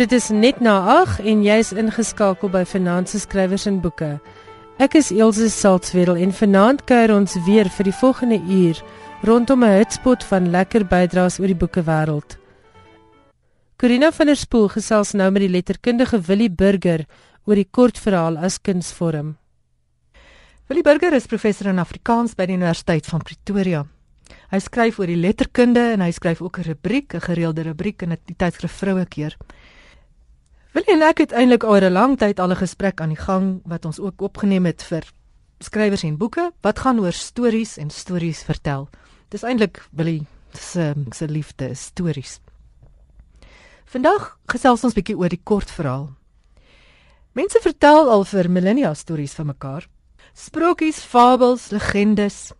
[0.00, 4.14] Dit is net na 8 en jy's ingeskakel by Finansies Skrywers en Boeke.
[4.80, 8.80] Ek is Elsje Salzwetel en vanaand kuier ons weer vir die volgende uur
[9.28, 12.38] rondom 'n hotspot van lekker bydraes oor die boekewêreld.
[13.76, 17.04] Corina van der Spool gesels nou met die letterkundige Willie Burger
[17.44, 19.36] oor die kortverhaal as kunsvorm.
[20.68, 23.84] Willie Burger is professor in Afrikaans by die Universiteit van Pretoria.
[24.50, 28.16] Hy skryf oor die letterkunde en hy skryf ook 'n rubriek, 'n gereelde rubriek in
[28.24, 29.36] die tydskrif Vrouekeer.
[30.70, 33.60] Wil en ek het eintlik al 'n lang tyd al 'n gesprek aan die gang
[33.64, 35.02] wat ons ook opgeneem het vir
[35.58, 38.88] skrywers en boeke wat gaan oor stories en stories vertel.
[39.28, 42.40] Dis eintlik Willie se se liefde stories.
[43.84, 46.10] Vandag gesels ons bietjie oor die kortverhaal.
[47.32, 49.88] Mense vertel al vir millennia stories van mekaar.
[50.34, 52.52] Sprokies, fabels, legendes,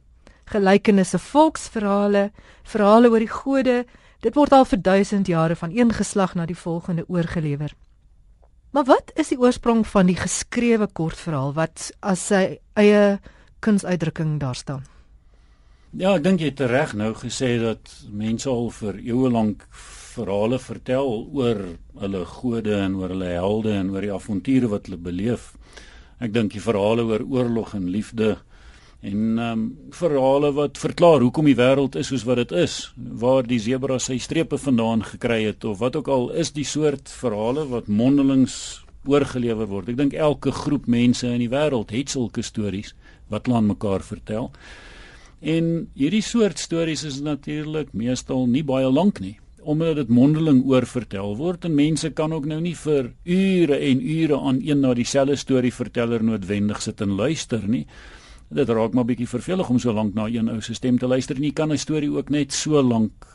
[0.45, 3.85] gelykenisse, volksverhale, verhale oor die gode,
[4.21, 7.75] dit word al vir duisend jare van een geslag na die volgende oorgelewer.
[8.71, 13.19] Maar wat is die oorsprong van die geskrewe kortverhaal wat as sy eie
[13.65, 14.85] kunsuitdrukking daar staan?
[15.91, 20.61] Ja, ek dink jy het reg nou gesê dat mense al vir eeue lank verhale
[20.63, 21.65] vertel oor
[21.99, 25.51] hulle gode en oor hulle helde en oor die avonture wat hulle beleef.
[26.23, 28.37] Ek dink die verhale oor oorlog en liefde
[29.01, 29.63] en um,
[29.97, 34.19] verhale wat verklaar hoekom die wêreld is soos wat dit is, waar die sebra sy
[34.21, 39.71] strepe vandaan gekry het of wat ook al is die soort verhale wat mondelings oorgelewer
[39.71, 39.89] word.
[39.89, 42.93] Ek dink elke groep mense in die wêreld het sulke stories
[43.33, 44.51] wat hulle aan mekaar vertel.
[45.41, 51.35] En hierdie soort stories is natuurlik meestal nie baie lank nie omdat dit mondeling oorvertel
[51.37, 55.37] word en mense kan ook nou nie vir ure en ure aan een na dieselfde
[55.37, 57.85] storie verteller noodwendig sit en luister nie
[58.51, 61.37] dit raak maar bietjie vervelig om so lank na een ou se stem te luister
[61.37, 63.27] en jy kan 'n storie ook net so lank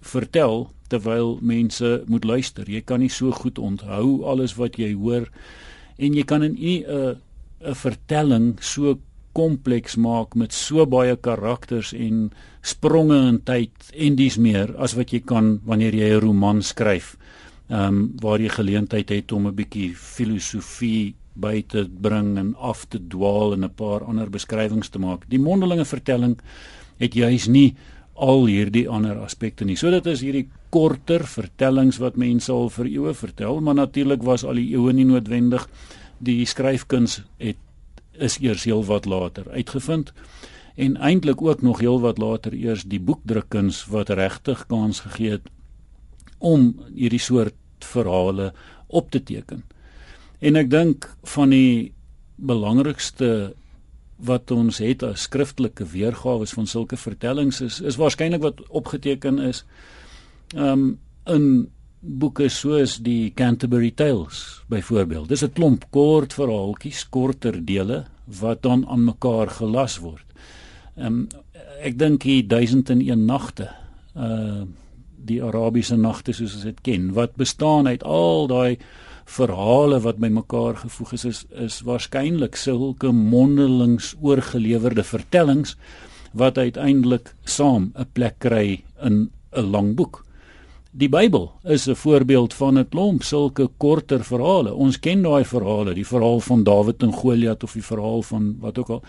[0.00, 2.70] vertel terwyl mense moet luister.
[2.70, 5.30] Jy kan nie so goed onthou alles wat jy hoor
[5.98, 7.16] en jy kan nie 'n
[7.64, 8.98] 'n vertelling so
[9.32, 12.30] kompleks maak met so baie karakters en
[12.62, 17.16] spronge in tyd en dis meer as wat jy kan wanneer jy 'n roman skryf.
[17.68, 22.84] Ehm um, waar jy geleentheid het om 'n bietjie filosofie by te bring en af
[22.88, 25.28] te dwaal en 'n paar ander beskrywings te maak.
[25.28, 26.38] Die mondelinge vertelling
[26.98, 27.74] het juis nie
[28.14, 29.76] al hierdie ander aspekte nie.
[29.76, 34.44] So dit is hierdie korter vertellings wat mense al vir eeue vertel, maar natuurlik was
[34.44, 35.68] al die eeue nie noodwendig
[36.18, 37.56] die skryfkuns het
[38.12, 40.12] is eers heel wat later uitgevind
[40.74, 45.50] en eintlik ook nog heel wat later eers die boekdrukkuns wat regtig kans gegee het
[46.38, 48.52] om hierdie soort verhale
[48.86, 49.62] op te teken.
[50.44, 51.92] En ek dink van die
[52.36, 53.54] belangrikste
[54.24, 59.64] wat ons het as skriftelike weergawe van sulke vertellings is is waarskynlik wat opgeteken is
[60.54, 60.98] um
[61.30, 61.46] in
[62.00, 65.28] boeke soos die Canterbury Tales byvoorbeeld.
[65.28, 70.26] Dis 'n klomp kort verhaaltjies, korter dele wat dan aan mekaar gelas word.
[70.96, 71.28] Um
[71.80, 73.70] ek dink die 1001 nagte
[74.16, 74.64] uh
[75.24, 78.78] die Arabiese nagte soos ons dit ken wat bestaan uit al daai
[79.24, 85.76] verhale wat bymekaar gevoeg is is, is waarskynlik sulke mondelings oorgelewerde vertellings
[86.32, 90.24] wat uiteindelik saam 'n plek kry in 'n lang boek.
[90.90, 94.74] Die Bybel is 'n voorbeeld van 'n klomp sulke korter verhale.
[94.74, 98.78] Ons ken daai verhale, die verhaal van Dawid en Goliat of die verhaal van wat
[98.78, 99.02] ook al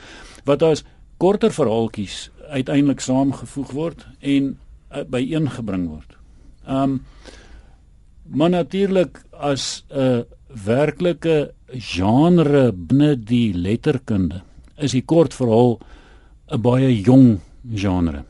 [0.44, 0.84] wat as
[1.18, 4.58] korter verhaaltjies uiteindelik saamgevoeg word en
[4.92, 6.18] uh, byeengebring word.
[6.68, 7.06] Um
[8.26, 10.26] Maar natuurlik as 'n
[10.66, 14.42] werklike genre binne die letterkunde
[14.78, 15.80] is die kortverhaal
[16.52, 17.40] 'n baie jong
[17.76, 18.24] genre.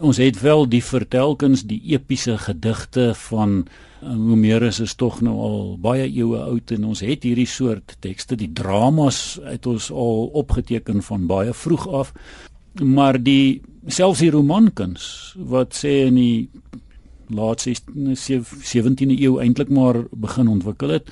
[0.00, 3.66] Ons het wel die vertelkuns, die epiese gedigte van
[4.02, 8.36] eh, Homerus is tog nou al baie eeue oud en ons het hierdie soort tekste,
[8.36, 12.12] die dramas het ons al opgeteken van baie vroeg af.
[12.82, 16.50] Maar die selfs die romankuns wat sê in die
[17.28, 21.10] laat 17de eeu eintlik maar begin ontwikkel het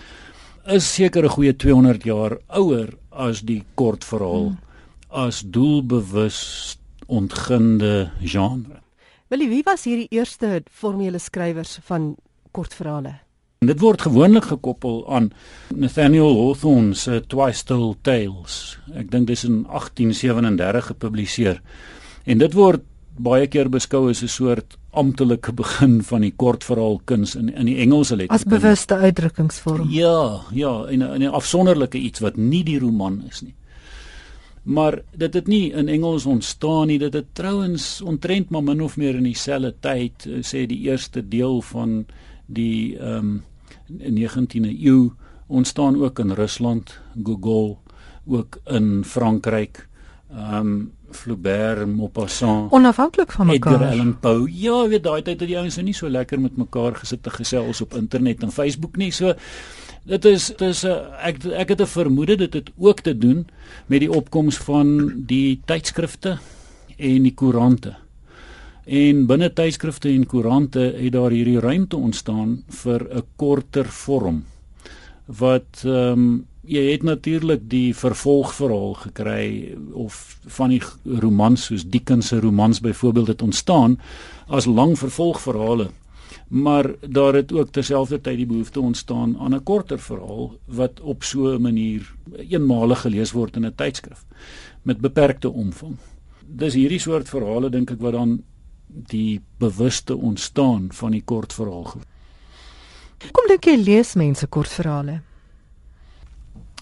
[0.66, 4.58] is seker 'n goeie 200 jaar ouer as die kortverhaal hmm.
[5.08, 8.80] as doelbewus ontginde genre.
[9.28, 12.16] Willie, wie was hierdie eerste formele skrywers van
[12.50, 13.14] kortverhale?
[13.62, 15.30] Dit word gewoonlik gekoppel aan
[15.74, 18.78] Nathaniel Hawthorne se Twice Told Tales.
[18.94, 21.62] Ek dink dis in 1837 gepubliseer.
[22.24, 22.82] En dit word
[23.18, 27.78] baie keer beskou as 'n soort amptelike begin van die kortverhaal kuns in in die
[27.80, 28.54] Engelse letterkunde.
[28.54, 29.90] As bewuste uitdrukkingsvorm.
[29.90, 33.54] Ja, ja, en 'n afsonderlike iets wat nie die roman is nie.
[34.62, 38.96] Maar dit het nie in Engels ontstaan nie, dit het trouens ontrent maar min of
[38.96, 42.06] meer in dieselfde tyd, eh, sê die eerste deel van
[42.46, 43.42] die ehm um,
[43.92, 45.10] 19de eeu
[45.46, 47.78] ontstaan ook in Rusland, Gogol
[48.26, 49.88] ook in Frankryk.
[50.30, 53.72] Ehm um, Flaubert, Maupassant, onafhanklik van mekaar.
[53.72, 54.48] Edgar Allan Poe.
[54.52, 57.30] Ja, weet daai tyd het die ouens nou nie so lekker met mekaar gesit te
[57.30, 59.10] gesels op internet en Facebook nie.
[59.12, 59.34] So
[60.04, 63.46] dit is dit is uh, ek ek het 'n vermoede dit het ook te doen
[63.86, 66.38] met die opkoms van die tydskrifte
[66.96, 67.96] en die koerante.
[68.84, 74.44] En binne tydskrifte en koerante het daar hierdie ruimte ontstaan vir 'n korter vorm
[75.26, 82.28] wat ehm um, jy het natuurlik die vervolgverhaal gekry of van die romans soos Dickens
[82.30, 83.98] se romans byvoorbeeld het ontstaan
[84.46, 85.90] as lang vervolgverhale
[86.48, 91.54] maar daar het ook terselfdertyd die behoefte ontstaan aan 'n korter verhaal wat op so
[91.54, 94.24] 'n manier eenmalig gelees word in 'n tydskrif
[94.82, 95.96] met beperkte omvang.
[96.46, 98.42] Dis hierdie soort verhale dink ek wat dan
[98.86, 101.92] die bewuste ontstaan van die kortverhaal.
[103.32, 105.20] Kom dink jy lees mense kortverhale?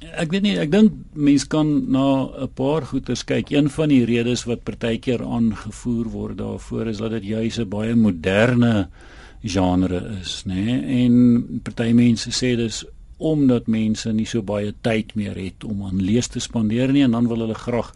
[0.00, 3.50] Ek weet nie, ek dink mense kan na 'n paar goeters kyk.
[3.50, 7.94] Een van die redes wat partykeer aangevoer word daarvoor is dat dit juis 'n baie
[7.94, 8.88] moderne
[9.43, 10.55] genre is, nê?
[10.55, 11.05] Nee?
[11.05, 12.85] En party mense sê dis
[13.19, 17.11] omdat mense nie so baie tyd meer het om aan lees te spandeer nie en
[17.11, 17.93] dan wil hulle graag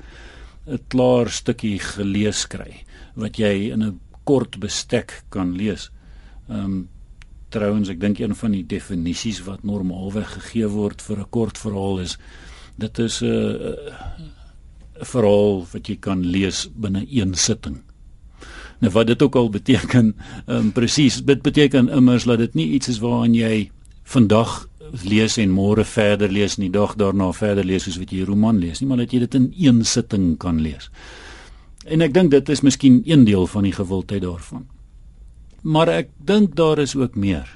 [0.67, 2.85] 'n klaar stukkie gelees kry
[3.17, 5.91] wat jy in 'n kort bestek kan lees.
[6.49, 6.89] Ehm um,
[7.55, 12.01] trouens ek dink een van die definisies wat normaalweg gegee word vir 'n kort verhaal
[12.03, 12.19] is
[12.79, 13.29] dit is 'n
[15.01, 17.83] 'n verhaal wat jy kan lees binne een sitting.
[18.81, 20.15] Nou wat dit ook al beteken,
[20.47, 23.71] um, presies, dit beteken immers dat dit nie iets is waaraan jy
[24.03, 24.69] vandag
[25.05, 28.27] lees en môre verder lees en die dag daarna verder lees soos wat jy 'n
[28.27, 30.91] roman lees nie, maar dat jy dit in een sitting kan lees.
[31.87, 34.67] En ek dink dit is miskien een deel van die gewildheid daarvan
[35.65, 37.49] maar ek dink daar is ook meer.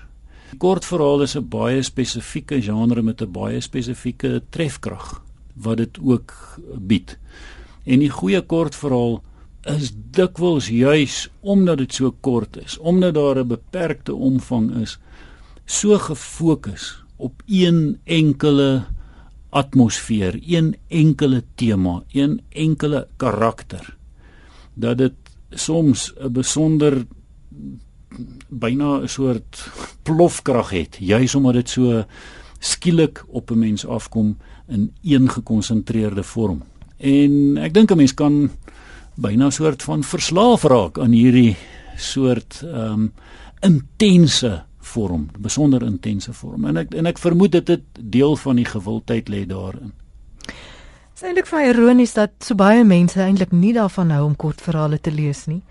[0.59, 5.23] Kortverhaal is 'n baie spesifieke genre met 'n baie spesifieke trefkrag
[5.55, 6.33] wat dit ook
[6.79, 7.19] bied.
[7.85, 9.23] En die goeie kortverhaal
[9.63, 14.99] is dikwels juis omdat dit so kort is, omdat daar 'n beperkte omvang is,
[15.65, 18.85] so gefokus op een enkele
[19.51, 23.97] atmosfeer, een enkele tema, een enkele karakter
[24.75, 25.15] dat dit
[25.51, 27.07] soms 'n besonder
[28.49, 29.71] byna 'n soort
[30.03, 32.05] plofkrag het juis omdat dit so
[32.59, 34.37] skielik op 'n mens afkom
[34.69, 36.63] in een gekonsentreerde vorm.
[36.97, 38.51] En ek dink 'n mens kan
[39.15, 41.57] byna 'n soort van verslaaf raak aan hierdie
[41.97, 43.13] soort ehm um,
[43.61, 46.65] intense vorm, besonder intense vorm.
[46.65, 49.93] En ek en ek vermoed dit het deel van die gewildheid lê daarin.
[50.43, 55.01] Dit is eintlik vir ironies dat so baie mense eintlik nie daarvan hou om kortverhale
[55.01, 55.63] te lees nie.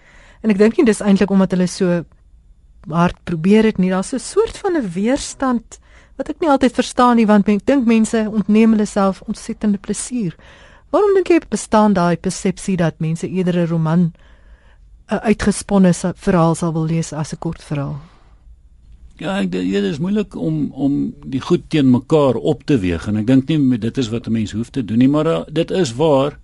[0.44, 2.04] En ek dink nie dis eintlik omdat hulle so
[2.90, 3.90] hard probeer dit nie.
[3.90, 5.80] Daar's 'n soort van 'n weerstand
[6.18, 10.36] wat ek nie altyd verstaan nie want ek dink mense ontneem hulle self ontsettende plesier.
[10.90, 14.14] Waarom dink jy bestaan daai persepsie dat mense eerder 'n roman
[15.12, 18.00] 'n uitgesponne verhaal sal wil lees as 'n kort verhaal?
[19.18, 23.18] Ja, ek dit is moeilik om om die goed teen mekaar op te weeg en
[23.18, 25.72] ek dink nie dit is wat 'n mens hoef te doen nie, maar uh, dit
[25.72, 26.38] is waar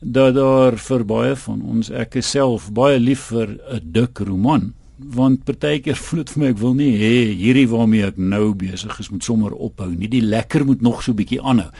[0.00, 4.72] dat daar vir baie van ons ek is self baie lief vir 'n dik roman
[5.04, 9.00] want partykeer voel dit vir my ek wil nie hê hierdie waarmee ek nou besig
[9.00, 10.08] is moet sommer ophou nie.
[10.08, 11.70] Die lekker moet nog so bietjie aanhou.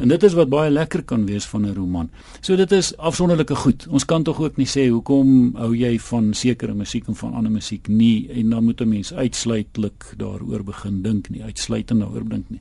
[0.00, 2.10] En dit is wat baie lekker kan wees van 'n roman.
[2.40, 3.86] So dit is afsonderlike goed.
[3.88, 7.52] Ons kan tog ook nie sê hoekom hou jy van sekere musiek en van ander
[7.52, 8.28] musiek nie?
[8.30, 12.60] En dan moet 'n mens uitsluitlik daaroor begin dink nie uitsluitend daaroor dink nie.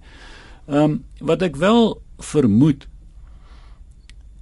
[0.67, 2.87] Ehm um, wat ek wel vermoed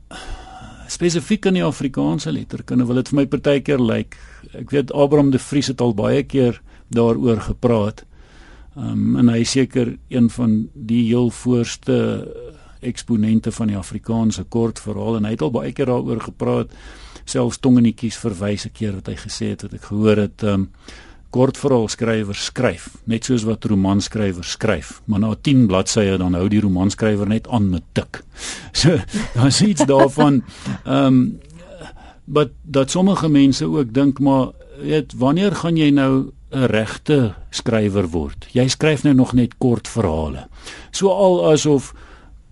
[0.88, 4.18] spesifiek in die Afrikaanse letterkunde wil dit vir my partykeer lyk.
[4.54, 8.06] Ek weet Abraham de Vries het al baie keer daaroor gepraat.
[8.78, 11.98] Um, en hy is seker een van die heel voorste
[12.86, 16.72] eksponente van die Afrikaanse kortverhaal en hy het al baie keer daaroor gepraat.
[17.28, 20.44] Selfs tongenetjies verwys 'n keer wat hy gesê het wat ek gehoor het.
[20.44, 20.70] Um,
[21.30, 27.28] kortverhaalskrywer skryf, net soos wat romanskrywer skryf, maar na 10 bladsye dan hou die romanskrywer
[27.28, 28.24] net aan met tik.
[28.78, 28.94] So,
[29.34, 30.44] daar's iets daarvan
[30.86, 31.40] ehm um,
[32.28, 38.08] wat dat sommige mense ook dink maar weet wanneer gaan jy nou 'n regte skrywer
[38.08, 38.48] word?
[38.52, 40.48] Jy skryf nou nog net kortverhale.
[40.92, 41.94] So al asof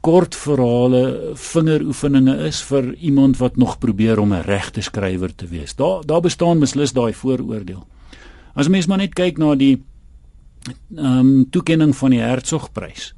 [0.02, 5.76] kortverhale vingeroefeninge is vir iemand wat nog probeer om 'n regte skrywer te wees.
[5.76, 7.88] Daar daar bestaan beslis daai vooroordeel.
[8.54, 9.84] As mens maar net kyk na die
[10.96, 13.14] ehm um, toekenning van die Hertzogprys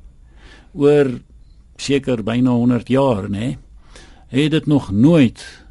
[0.73, 1.19] oor
[1.75, 3.57] seker byna 100 jaar, nê?
[4.27, 5.66] Het dit nog nooit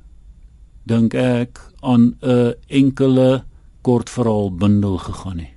[0.87, 3.45] dink ek aan 'n enkele
[3.83, 5.55] kortverhaal bundel gegaan nie.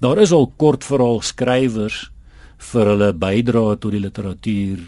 [0.00, 2.10] Daar is al kortverhaal skrywers
[2.58, 4.78] vir hulle bydrae tot die literatuur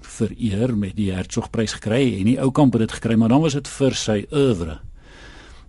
[0.00, 3.68] vereer met die Hertzogprys gekry en die Oukamp het dit gekry, maar dan was dit
[3.68, 4.80] vir sy oeuvre.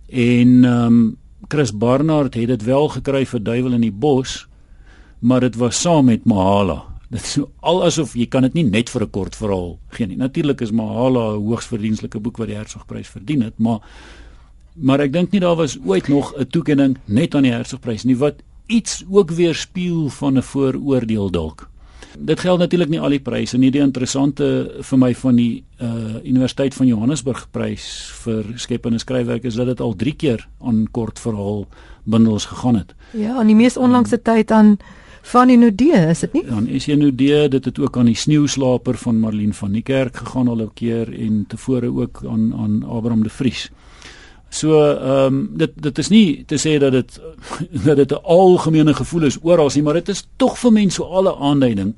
[0.08, 1.16] En ehm um,
[1.48, 4.46] Chris Barnard het dit wel gekry vir Duiwel in die Bos,
[5.20, 6.91] maar dit was saam met Mahala.
[7.12, 10.16] Dit is al asof jy kan dit nie net vir 'n kort verhaal gee nie.
[10.16, 13.80] Natuurlik is Mahala 'n hoogs verdienstelike boek wat die Hertzogprys verdien het, maar
[14.74, 18.16] maar ek dink nie daar was ooit nog 'n toekenning net aan die Hertzogprys nie
[18.16, 21.68] wat iets ook weer spieël van 'n vooroordeel dalk.
[22.18, 23.70] Dit geld natuurlik nie al die pryse nie.
[23.70, 29.54] Die interessante vir my van die uh Universiteit van Johannesburg prys vir skepende skryfwerk is
[29.54, 31.66] dat dit al 3 keer aan kort verhaal
[32.04, 32.94] bundels gegaan het.
[33.12, 34.78] Ja, in die mees onlangse um, tyd aan
[35.22, 36.44] van Inudee, is dit nie?
[36.46, 40.48] Dan is Inudee, dit het ook aan die sneeuslaper van Marlene van die Kerk gegaan
[40.48, 43.70] al 'n keer en tevore ook aan aan Abraham de Vries.
[44.48, 47.20] So ehm um, dit dit is nie te sê dat dit
[47.86, 51.04] dat dit 'n algemene gevoel is oral nie, maar dit is tog vir mense so
[51.04, 51.94] alle aanduiding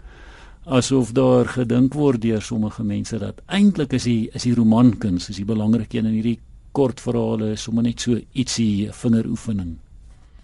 [0.65, 5.37] asof daar gedink word deur sommige mense dat eintlik is die is die romankuns is
[5.37, 6.39] die belangrike een in hierdie
[6.73, 9.77] kort verhale is sommer net so ietsie vingeroefening.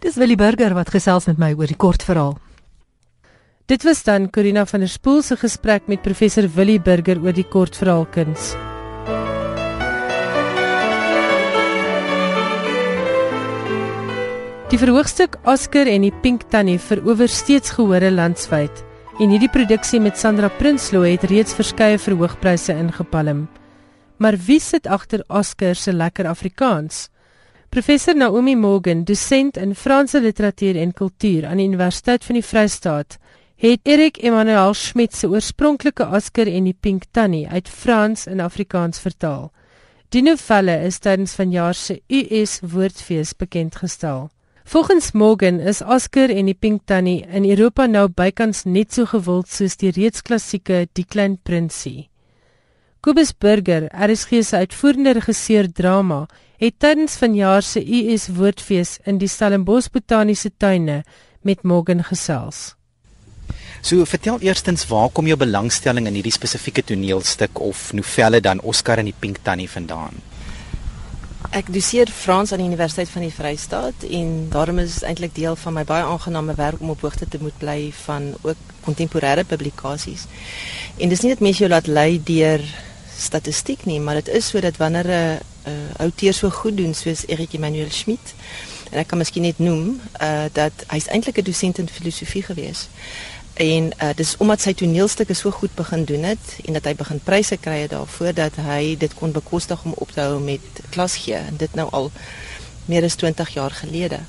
[0.00, 2.38] Dis Willie Burger wat gesels met my oor die kort verhaal.
[3.70, 7.44] Dit was dan Corina van der Spool se gesprek met professor Willie Burger oor die
[7.46, 8.48] kortverhaalkuns.
[14.72, 18.82] Die verhoogstuk Oscar en die Pink Tannie verower steeds gehore landwyd
[19.20, 23.46] en hierdie produksie met Sandra Prinsloo het reeds verskeie verhoogpryse ingepalm.
[24.18, 27.06] Maar wie sit agter Oscar se lekker Afrikaans?
[27.70, 33.20] Professor Naomi Morgan, dosent in Franse literatuur en kultuur aan die Universiteit van die Vrystaat,
[33.60, 39.02] het Erik Emmanuel Schmidt se oorspronklike Oscar en die Pink Tannie uit Frans in Afrikaans
[39.04, 39.50] vertaal.
[40.08, 44.30] Die novelle is tydens vanjaar se US Woordfees bekend gestel.
[44.64, 49.52] Volgens Morgan is Oscar en die Pink Tannie in Europa nou bykans net so gewild
[49.52, 52.08] soos die reeds klassieke Die Klein Prinsie.
[53.04, 56.24] Kobus Burger, RSG se uitvoerende regisseur drama,
[56.56, 61.02] het tydens vanjaar se US Woordfees in die Stellenbosch Botaniese Tuine
[61.44, 62.79] met Morgan gesels.
[63.80, 69.00] So vertel eerstens waar kom jou belangstelling in hierdie spesifieke toneelstuk of novelle dan Oscar
[69.00, 70.20] en die Pink Tannie vandaan?
[71.56, 75.78] Ek doseer Frans aan die Universiteit van die Vrystaat en daarom is eintlik deel van
[75.78, 80.28] my baie aangename werk om op hoogte te moet bly van ook kontemporêre publikasies.
[81.00, 82.62] En dis nie net mense jou laat lei deur
[83.16, 85.40] statistiek nie, maar dit is sodat wanneer 'n
[85.72, 88.34] uh, outeur so goed doen soos Erik Emmanuel Schmidt
[88.90, 92.88] en ek kan miskien net noem uh, dat hy's eintlik 'n dosent in filosofie gewees
[93.54, 97.20] en uh, dis omdat sy toneelstukke so goed begin doen het en dat hy begin
[97.24, 101.36] pryse kry daarvoor dat hy dit kon bekostig om op te hou met klas gee
[101.36, 102.10] en dit nou al
[102.90, 104.20] meer as 20 jaar gelede.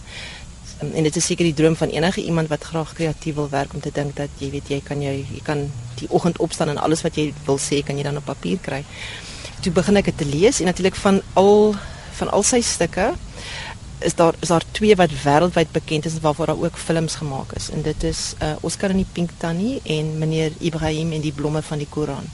[0.81, 3.73] Um, en dit is seker die droom van enige iemand wat graag kreatief wil werk
[3.73, 5.65] om te dink dat jy weet jy kan jy, jy kan
[6.01, 8.83] die oggend opstaan en alles wat jy wil sê kan jy dan op papier kry.
[9.61, 11.75] Toe begin ek dit te lees en natuurlik van al
[12.17, 13.11] van al sy stukke
[14.01, 17.69] is daar is daar twee wat wêreldwyd bekend is waarvoor daar ook films gemaak is
[17.69, 21.61] en dit is uh, Oscar en die Pink Tannie en meneer Ibrahim en die blomme
[21.61, 22.25] van die Koran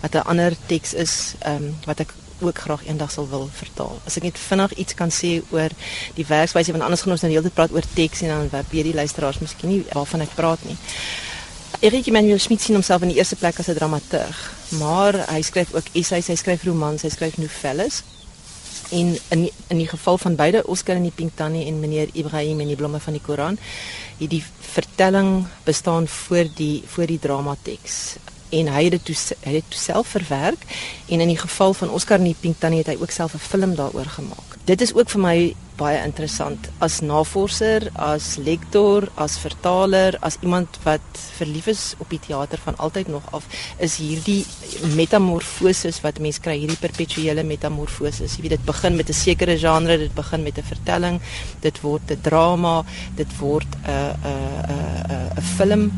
[0.00, 4.00] wat 'n ander teks is um, wat ek ook graag eendag sal wil vertaal.
[4.04, 5.70] As ek net vinnig iets kan sê oor
[6.14, 8.94] die werkswyse want anders gaan ons nou heeltyd praat oor teks en dan weet die
[8.94, 10.76] luisteraars miskien nie waarvan ek praat nie.
[11.80, 14.38] Erik Emmanuel Schmidt sien homself in die eerste plek as 'n dramaturg,
[14.78, 18.02] maar hy skryf ook essays, hy skryf romans, hy skryf novelles
[18.92, 22.60] en in in die geval van beide Oscar en die Pink Tannie en meneer Ibrahim
[22.60, 23.58] en die blomme van die Koran
[24.18, 24.44] hierdie
[24.74, 27.98] vertelling bestaan voor die voor die dramateks
[28.52, 30.64] en hy het dit toe hy het toe self verwerk
[31.08, 33.48] en in die geval van Oscar en die Pink Tannie het hy ook self 'n
[33.48, 34.58] film daaroor gemaak.
[34.64, 40.78] Dit is ook vir my baie interessant as navorser, as lektor, as vertaler, as iemand
[40.86, 43.48] wat verlief is op die teater van altyd nog af,
[43.82, 44.42] is hierdie
[44.96, 48.36] metamorfoses wat mense kry, hierdie perpetuele metamorfoses.
[48.36, 51.20] Jy weet dit begin met 'n sekere genre, dit begin met 'n vertelling,
[51.60, 52.84] dit word 'n drama,
[53.16, 54.50] dit word 'n 'n
[55.10, 55.90] 'n 'n film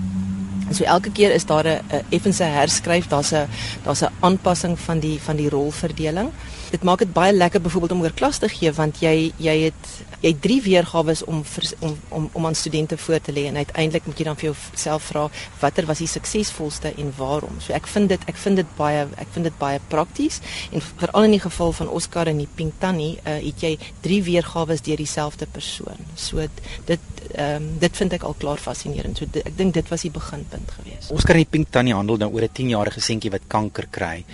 [0.69, 3.49] En so elke keer is daar 'n effense herskryf, daar's 'n
[3.83, 6.31] daar's 'n aanpassing van die van die rolverdeling.
[6.75, 9.91] Dit maak dit baie lekker byvoorbeeld om oor klas te gee want jy jy het
[10.25, 11.43] jy het drie weergawe om
[11.81, 15.07] om om om aan studente voor te lê en uiteindelik moet jy dan vir jouself
[15.13, 15.29] vra
[15.61, 17.61] watter was die suksesvolste en waarom.
[17.61, 20.41] So ek vind dit ek vind dit baie ek vind dit baie prakties
[20.73, 24.23] en veral in die geval van Oscar en die Pink Tannie uh, het jy drie
[24.27, 26.09] weergawe deur dieselfde persoon.
[26.17, 26.49] So
[26.91, 29.19] dit ehm um, dit vind ek al klaar fascinerend.
[29.19, 31.11] So dit, ek dink dit was die beginpunt geweest.
[31.15, 34.25] Oscar en die Pink Tannie handel nou oor 'n 10-jarige seentjie wat kanker kry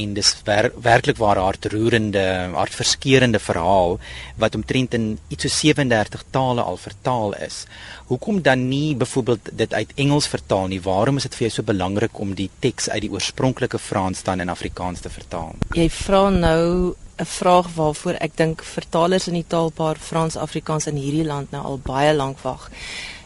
[0.00, 3.98] en dis wer werklik waar hartroerende, hartverskeurende verhaal
[4.40, 7.64] wat omtrent in iets so 37 tale al vertaal is.
[8.10, 10.80] Hoekom dan nie byvoorbeeld dit uit Engels vertaal nie?
[10.82, 14.40] Waarom is dit vir jou so belangrik om die teks uit die oorspronklike Frans dan
[14.40, 15.54] in Afrikaans te vertaal?
[15.76, 21.26] Jy vra nou 'n vraag waarvoor ek dink vertalers in die taalpaar Frans-Afrikaans in hierdie
[21.26, 22.70] land nou al baie lank wag.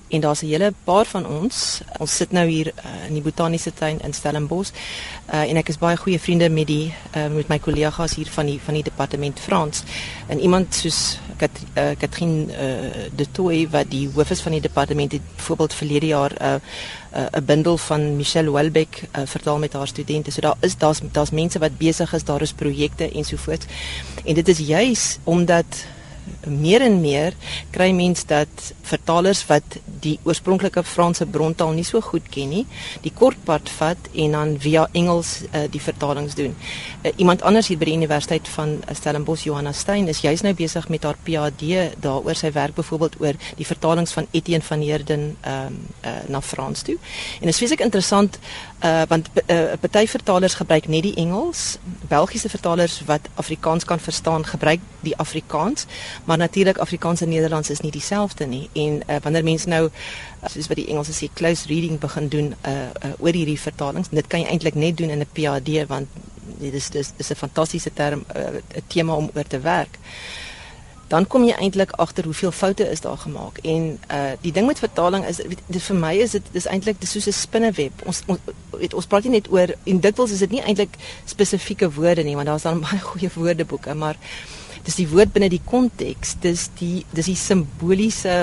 [0.09, 1.81] En daar's 'n hele paar van ons.
[1.99, 4.71] Ons sit nou hier uh, in die botaniese tuin in Stellenbosch.
[5.35, 8.47] Uh, en ek is baie goeie vriende met die uh, met my kollegas hier van
[8.47, 9.83] die van die departement Frans.
[10.27, 12.57] En iemand soos Kat, uh, Katrin uh,
[13.17, 16.55] de Toey wat die hoof is van die departement het byvoorbeeld verlede jaar 'n uh,
[16.55, 20.31] 'n uh, bundel van Michelle Welbeck uh, vertaal met haar studente.
[20.31, 23.67] So daar is daar's daar's mense wat besig is, daar is projekte ensovoorts.
[24.25, 25.67] En dit is juis omdat
[26.47, 27.35] meer en meer
[27.75, 32.65] kry mens dat vertalers wat die oorspronklike Franse brontaal nie so goed ken nie,
[33.03, 36.55] die kortpad vat en dan via Engels uh, die vertalings doen.
[37.03, 40.89] Uh, iemand anders hier by die Universiteit van Stellenbosch, Johanna Stein, is juis nou besig
[40.93, 45.79] met haar PhD daaroor sy werk byvoorbeeld oor die vertalings van Etienne van Heerden um,
[46.05, 46.97] uh, na Frans toe.
[47.41, 48.39] En dit is feeslik interessant
[48.85, 51.79] uh, want 'n uh, party vertalers gebruik net die Engels.
[52.09, 55.87] Belgiese vertalers wat Afrikaans kan verstaan, gebruik die Afrikaans,
[56.25, 58.69] maar natuurlik Afrikaans en Nederlands is nie dieselfde nie.
[58.73, 59.89] En uh, wanneer mense nou
[60.47, 62.73] soos wat die Engelse sê close reading begin doen uh,
[63.05, 66.09] uh oor hierdie vertalings, dit kan jy eintlik net doen in 'n PhD want
[66.59, 69.99] dit is dis is 'n fantastiese term 'n uh, tema om oor te werk.
[71.07, 73.59] Dan kom jy eintlik agter hoeveel foute is daar gemaak.
[73.59, 75.37] En uh die ding met vertaling is
[75.67, 77.93] dit vir my is dit dis eintlik dis soos 'n spinneweb.
[78.05, 78.39] Ons ons
[78.71, 82.37] weet ons praat nie net oor en dikwels is dit nie eintlik spesifieke woorde nie
[82.39, 84.19] want daar's dan baie goeie woordeboeke maar
[84.87, 86.37] dis die woord binne die konteks.
[86.43, 88.35] Dis die dis die simboliese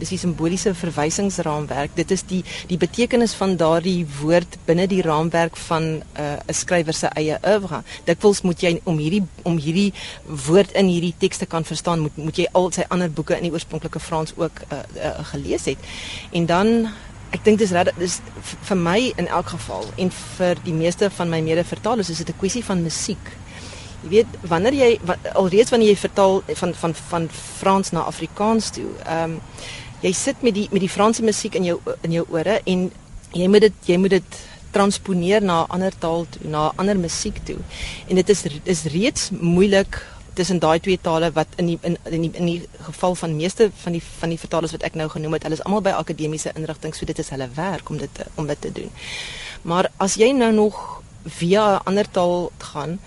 [0.00, 1.94] dis die simboliese verwysingsraamwerk.
[1.98, 6.56] Dit is die die betekenis van daardie woord binne die raamwerk van uh, 'n uh,
[6.62, 7.82] skrywer se eie oeuvre.
[8.06, 9.92] Dikwels moet jy om hierdie om hierdie
[10.26, 13.52] woord in hierdie tekste kan verstaan moet moet jy al sy ander boeke in die
[13.52, 15.78] oorspronklike Frans ook uh, uh, gelees het.
[16.32, 16.88] En dan
[17.32, 18.18] Ek dink dis reg dis
[18.68, 22.38] vir my in elk geval en vir die meeste van my mede-vertalers is dit 'n
[22.38, 23.24] kwessie van musiek.
[24.02, 24.90] Jy weet wanneer jy
[25.32, 28.88] alreeds wanneer jy vertaal van van van Frans na Afrikaans toe.
[29.04, 29.40] Ehm um,
[30.02, 32.90] jy sit met die met die Franse musiek in jou in jou ore en
[33.32, 34.40] jy moet dit jy moet dit
[34.72, 37.58] transponeer na 'n ander taal toe, na ander musiek toe.
[38.08, 40.02] En dit is is reeds moeilik
[40.34, 43.70] tussen daai twee tale wat in die in in die, in die geval van meeste
[43.82, 46.52] van die van die vertalers wat ek nou genoem het, hulle is almal by akademiese
[46.56, 48.90] inrigtinge, so dit is hulle werk om dit te, om dit te doen.
[49.62, 52.98] Maar as jy nou nog via 'n ander taal gaan,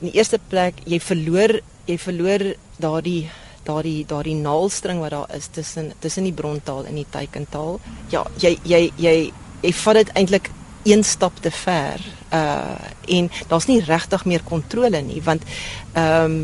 [0.00, 2.44] in die eerste plek jy verloor jy verloor
[2.78, 3.28] daardie
[3.68, 7.80] daardie daardie naalstring wat daar is tussen tussen die brontaal en die teikentaal.
[8.12, 9.16] Ja, jy jy jy
[9.62, 10.50] jy vat dit eintlik
[10.88, 12.04] een stap te ver.
[12.32, 15.44] Uh en daar's nie regtig meer kontrole nie want
[15.92, 16.40] ehm um,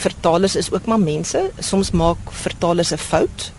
[0.00, 1.50] vertalers is ook maar mense.
[1.58, 3.52] Soms maak vertalers 'n fout.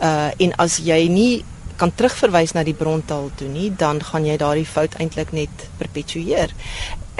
[0.00, 1.44] Uh en as jy nie
[1.76, 6.54] kan terugverwys na die brontaal toe nie, dan gaan jy daardie fout eintlik net perpetueer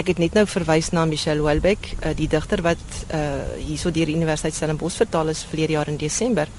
[0.01, 2.83] ek het net nou verwys na Michelle Welbeck, uh, die digter wat
[3.15, 3.23] uh
[3.63, 6.51] hierso deur die Universiteit Stellenbosch vertaal is verlede jaar in Desember.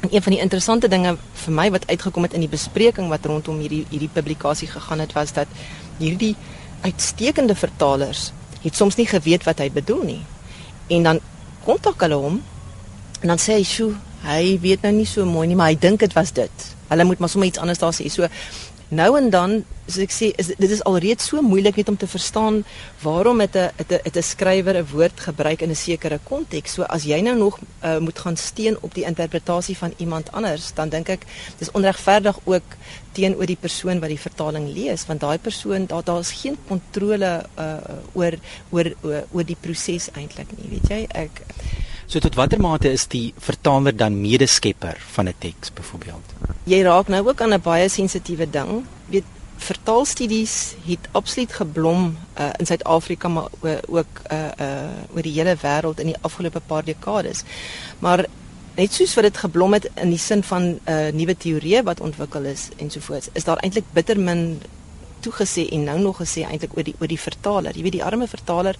[0.00, 3.26] En een van die interessante dinge vir my wat uitgekom het in die bespreking wat
[3.28, 5.52] rondom hierdie hierdie publikasie gegaan het was dat
[5.98, 6.34] hierdie
[6.82, 10.22] uitstekende vertalers het soms nie geweet wat hy bedoel nie.
[10.88, 11.20] En dan
[11.66, 12.40] kontak hulle hom
[13.20, 16.00] en dan sê hy, "Sjoe, hy weet nou nie so mooi nie, maar hy dink
[16.00, 18.08] dit was dit." Hulle moet maar sommer iets anders daar sê.
[18.12, 18.28] So
[18.92, 22.08] nou en dan soos ek sê is dit is alreeds so moeilik net om te
[22.08, 22.60] verstaan
[23.02, 26.72] waarom het 'n het 'n het 'n skrywer 'n woord gebruik in 'n sekere konteks.
[26.74, 30.74] So as jy nou nog uh, moet gaan steun op die interpretasie van iemand anders,
[30.74, 31.22] dan dink ek
[31.58, 32.68] dis onregverdig ook
[33.12, 37.76] teenoor die persoon wat die vertaling lees, want daai persoon daar daar's geen kontrole uh,
[38.12, 38.34] oor
[38.70, 41.06] oor oor oor die proses eintlik nie, weet jy?
[41.08, 41.42] Ek
[42.12, 46.26] So tot watter mate is die vertaler dan medeskepper van 'n teks byvoorbeeld?
[46.68, 48.84] Jy raak nou ook aan 'n baie sensitiewe ding.
[49.08, 49.24] Weet
[49.56, 53.48] vertaalstudies het absoluut geblom uh, in Suid-Afrika maar
[53.88, 57.44] ook uh, uh, oor die hele wêreld in die afgelope paar dekades.
[57.98, 58.26] Maar
[58.74, 62.44] net soos wat dit geblom het in die sin van uh, nuwe teorieë wat ontwikkel
[62.44, 64.60] is ensovoorts, is daar eintlik bitter min
[65.24, 67.76] toegesê en nou nog gesê eintlik oor die oor die vertaler.
[67.76, 68.78] Jy weet die arme vertaler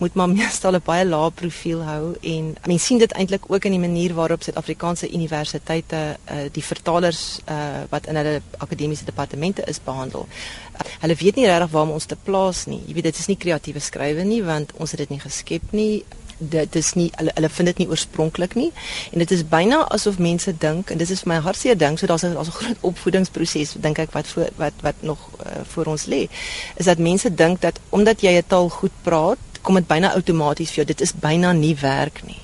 [0.00, 3.76] moet maar meestal 'n baie lae profiel hou en mense sien dit eintlik ook in
[3.76, 9.80] die manier waarop Suid-Afrikaanse universiteite uh, die vertalers uh, wat in hulle akademiese departemente is
[9.84, 10.26] behandel.
[10.72, 12.80] Uh, hulle weet nie regtig waar om ons te plaas nie.
[12.86, 16.04] Jy weet dit is nie kreatiewe skrywe nie want ons het dit nie geskep nie.
[16.48, 18.72] Dit is nie hulle hulle vind dit nie oorspronklik nie.
[19.12, 22.24] En dit is byna asof mense dink en dit is my hartseer ding so daar's
[22.24, 26.06] 'n daar's 'n groot opvoedingsproses dink ek wat voor wat wat nog uh, voor ons
[26.06, 26.28] lê.
[26.76, 30.70] Is dat mense dink dat omdat jy 'n taal goed praat kom dit byna outomaties
[30.70, 30.86] vir jou.
[30.86, 32.40] Dit is byna nie werk nie.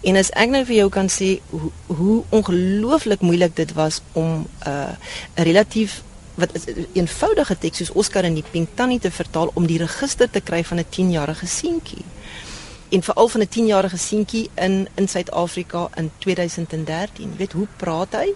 [0.00, 4.30] En as ek nou vir jou kan sê hoe, hoe ongelooflik moeilik dit was om
[4.30, 4.94] 'n uh,
[5.34, 6.02] relatief
[6.34, 10.30] wat 'n eenvoudige teks soos Oscar en die Pink Tannie te vertaal om die register
[10.30, 12.04] te kry van 'n 10-jarige seentjie.
[12.90, 17.30] En veral van 'n 10-jarige seentjie in in Suid-Afrika in 2013.
[17.30, 18.32] Jy weet hoe praat hy?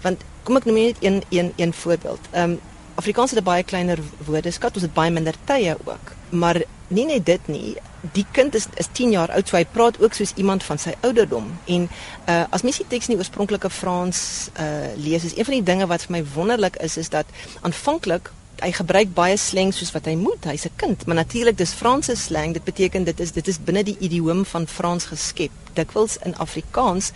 [0.00, 2.20] Want kom ek noem net een een een voorbeeld.
[2.30, 2.60] Ehm um,
[2.94, 6.12] Afrikaans het 'n baie kleiner woordeskat, ons het baie minder tye ook.
[6.28, 7.76] Maar nie net dit nie,
[8.12, 10.94] die kind is is 10 jaar oud, so hy praat ook soos iemand van sy
[11.00, 11.58] ouderdom.
[11.64, 11.88] En
[12.28, 15.62] uh as mens die teks in die oorspronklike Frans uh lees, is een van die
[15.62, 17.26] dinge wat vir my wonderlik is is dat
[17.60, 18.30] aanvanklik
[18.62, 20.44] hy gebruik baie slang soos wat hy moet.
[20.44, 22.52] Hy's 'n kind, maar natuurlik dis Franse slang.
[22.52, 25.50] Dit beteken dit is dit is binne die idioom van Frans geskep.
[25.74, 27.10] Dikwels in Afrikaans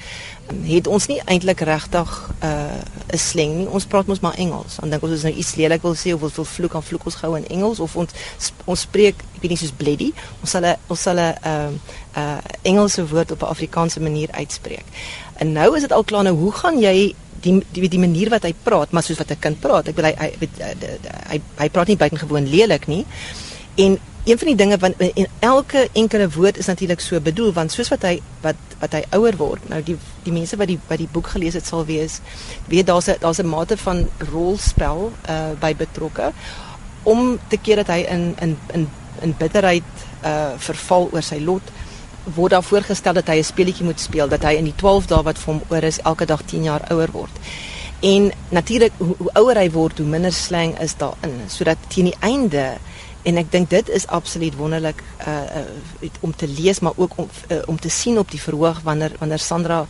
[0.51, 3.69] um, het ons nie eintlik regtig 'n uh, slang nie.
[3.69, 4.77] Ons praat mos maar Engels.
[4.81, 7.05] Dan dink ons as nou iets lelik wil sê of ons wil vloek aan vloek
[7.05, 8.11] ons gou in Engels of ons
[8.65, 10.13] ons spreek, ek weet nie soos bleddy.
[10.41, 11.71] Ons sal 'n ons sal 'n uh,
[12.17, 14.85] uh, Engelse woord op 'n Afrikaanse manier uitspreek.
[15.37, 18.43] En nou is dit al klaar nou, hoe gaan jy die die die manier wat
[18.49, 19.89] hy praat, maar soos wat 'n kind praat.
[19.89, 20.33] Ek wil hy hy
[21.29, 23.05] hy hy praat nie buitengewoon lelik nie.
[23.77, 27.73] En een van die dinge wat en elke enkele woord is natuurlik so bedoel want
[27.73, 29.69] soos wat hy wat wat hy ouer word.
[29.69, 32.21] Nou die die mense wat die wat die boek gelees het sal wees,
[32.67, 36.33] weet daar's 'n daar's 'n mate van rolspel uh by betrokke
[37.03, 38.89] om te keer dat hy in in in
[39.23, 39.85] in bitterheid
[40.25, 41.63] uh verval oor sy lot
[42.25, 45.23] word daar voorgestel dat hy 'n speletjie moet speel dat hy in die 12 dae
[45.23, 47.35] wat vir hom oor is elke dag 10 jaar ouer word.
[48.01, 52.21] En natuurlik hoe, hoe ouer hy word, hoe minder slang is daarin, sodat teen die
[52.21, 52.79] einde
[53.27, 57.29] en ek dink dit is absoluut wonderlik uh, uh om te lees maar ook om
[57.51, 59.81] uh, om te sien op die verhoog wanneer wanneer Sandra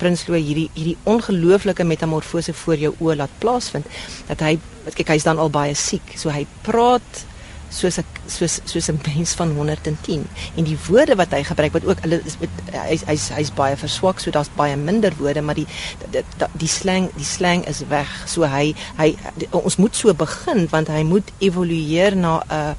[0.00, 3.86] Prinsloo hierdie hierdie ongelooflike metamorfose voor jou oë laat plaasvind
[4.30, 4.56] dat hy
[4.94, 7.24] kyk hy's dan al baie siek so hy praat
[7.68, 10.26] soos 'n soos soos 'n mens van 110
[10.56, 12.36] en die woorde wat hy gebruik wat ook hulle is
[12.72, 15.66] hy's hy's hy's baie verswak so daar's baie minder woorde maar die
[16.10, 18.08] die, die slang die slang is weg.
[18.26, 22.74] So hy hy die, ons moet so begin want hy moet evolueer na 'n uh,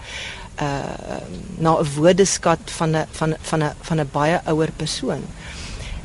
[0.62, 1.22] uh
[1.58, 5.24] na 'n woordeskat van 'n van van 'n van 'n baie ouer persoon.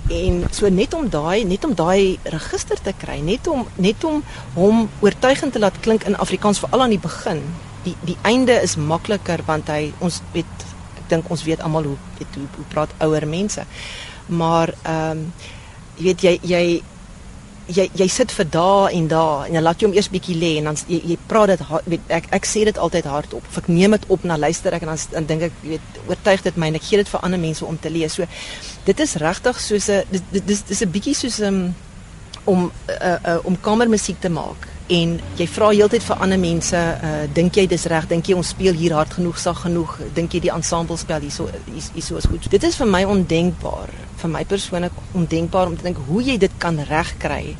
[0.08, 4.22] En so net om daai net om daai register te kry net om net om
[4.54, 7.40] hom oortuigend te laat klink in Afrikaans veral aan die begin
[7.84, 10.64] die die einde is makliker want hy ons weet
[10.98, 13.66] ek dink ons weet almal hoe weet hoe, hoe praat ouer mense.
[14.26, 15.30] Maar ehm um,
[15.96, 16.64] jy weet jy jy
[17.66, 20.50] jy jy sit vir dae en dae en jy laat jy hom eers bietjie lê
[20.58, 23.46] en dan jy, jy praat dit weet ek ek sê dit altyd hardop.
[23.56, 26.60] Ek neem dit op na luister ek en dan dan dink ek weet oortuig dit
[26.60, 28.18] my en ek gee dit vir ander mense om te lees.
[28.18, 28.28] So
[28.84, 31.74] dit is regtig soos 'n dit dis dis 'n bietjie soos 'n um,
[32.44, 37.24] om uh, uh, om kamermusiek te maak en jy vra heeltyd vir ander mense, uh,
[37.34, 38.08] dink jy dis reg?
[38.10, 39.96] Dink jy ons speel hier hard genoeg, sag genoeg?
[40.16, 42.48] Dink jy die ensemble spel hierso hierso is goed?
[42.52, 46.52] Dit is vir my ondenkbaar, vir my persoonlik ondenkbaar om te dink hoe jy dit
[46.60, 47.56] kan regkry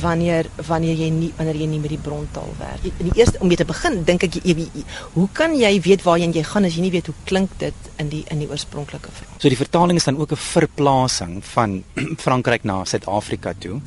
[0.00, 2.84] wanneer wanneer jy nie wanneer jy nie met die brontaal werk.
[3.00, 4.84] In die eerste om mee te begin, dink ek jy, jy
[5.16, 8.12] hoe kan jy weet waarheen jy gaan as jy nie weet hoe klink dit in
[8.12, 9.40] die in die oorspronklike vraag?
[9.40, 11.82] So die vertaling is dan ook 'n verplasing van
[12.24, 13.80] Frankryk na Suid-Afrika toe.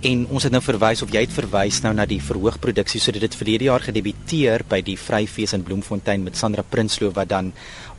[0.00, 3.34] En ons het nou verwys of jy het verwys nou na die verhoogproduksie sodat dit
[3.36, 7.50] verlede jaar gedebuteer by die Vryfees in Bloemfontein met Sandra Prinsloo wat dan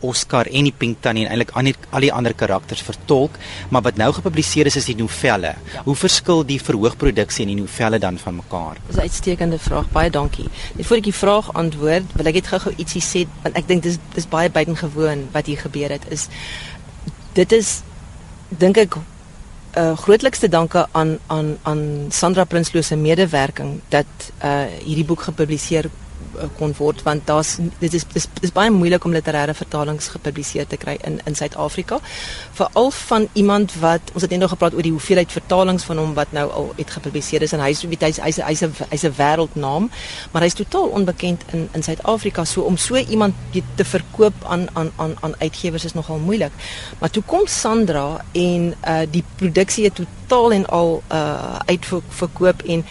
[0.01, 3.37] Oscar en die Pink Tannie en eintlik al die ander karakters vertolk,
[3.69, 5.53] maar wat nou gepubliseer is is die novelle.
[5.75, 5.83] Ja.
[5.85, 8.81] Hoe verskil die verhoogproduksie en die novelle dan van mekaar?
[8.87, 9.91] Dis 'n uitstekende vraag.
[9.91, 10.49] Baie dankie.
[10.73, 13.83] Net voor ek die vraag antwoord, wil ek net gou-gou ietsie sê want ek dink
[13.83, 16.27] dis dis baie buitengewoon wat hier gebeur het is
[17.33, 17.81] dit is
[18.49, 18.97] dink ek
[19.77, 25.89] uh, grootlikste danke aan aan aan Sandra Prinsloo se medewerking dat uh, hierdie boek gepubliseer
[26.57, 30.77] kon word want daar's dit is dis is baie moeilik om literêre vertalings gepubliseer te
[30.77, 31.99] kry in in Suid-Afrika.
[32.59, 36.13] Veral van iemand wat ons het net nog gepraat oor die hoeveelheid vertalings van hom
[36.13, 39.89] wat nou al het gepubliseer is en hy's hy's hy's hy's 'n hy's 'n wêreldnaam
[40.31, 42.45] maar hy's totaal onbekend in in Suid-Afrika.
[42.45, 43.33] So om so iemand
[43.75, 46.51] te verkoop aan aan aan aan uitgewers is nogal moeilik.
[46.99, 52.85] Maar toe kom Sandra en uh die produksie het totaal en al uh uitverkoop en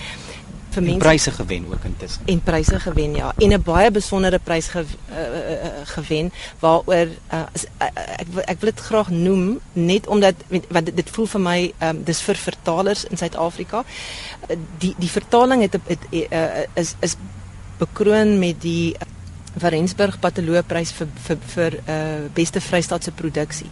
[0.71, 2.23] vir mense pryse gewen ook intussen.
[2.27, 7.39] En pryse gewen ja, en 'n baie besondere prys ge, uh, uh, gewen waaroor uh,
[7.81, 7.87] uh,
[8.19, 10.35] ek ek wil dit graag noem net omdat
[10.69, 13.85] wat dit, dit voel vir my um, dis vir vertalers in Suid-Afrika.
[14.49, 17.17] Uh, die die vertaling het, het uh, is is
[17.79, 18.97] bekroon met die
[19.59, 23.71] Varensburg Patoloogprys vir vir vir uh, beste Vrystaatse produksie.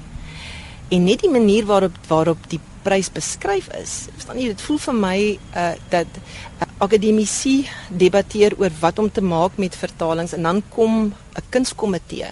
[0.89, 4.09] En net die manier waarop waarop die prys beskryf is.
[4.15, 5.19] Verstaan jy, dit voel vir my
[5.63, 11.13] uh dat uh, akademici debatteer oor wat om te maak met vertalings en dan kom
[11.13, 12.31] 'n kunskomitee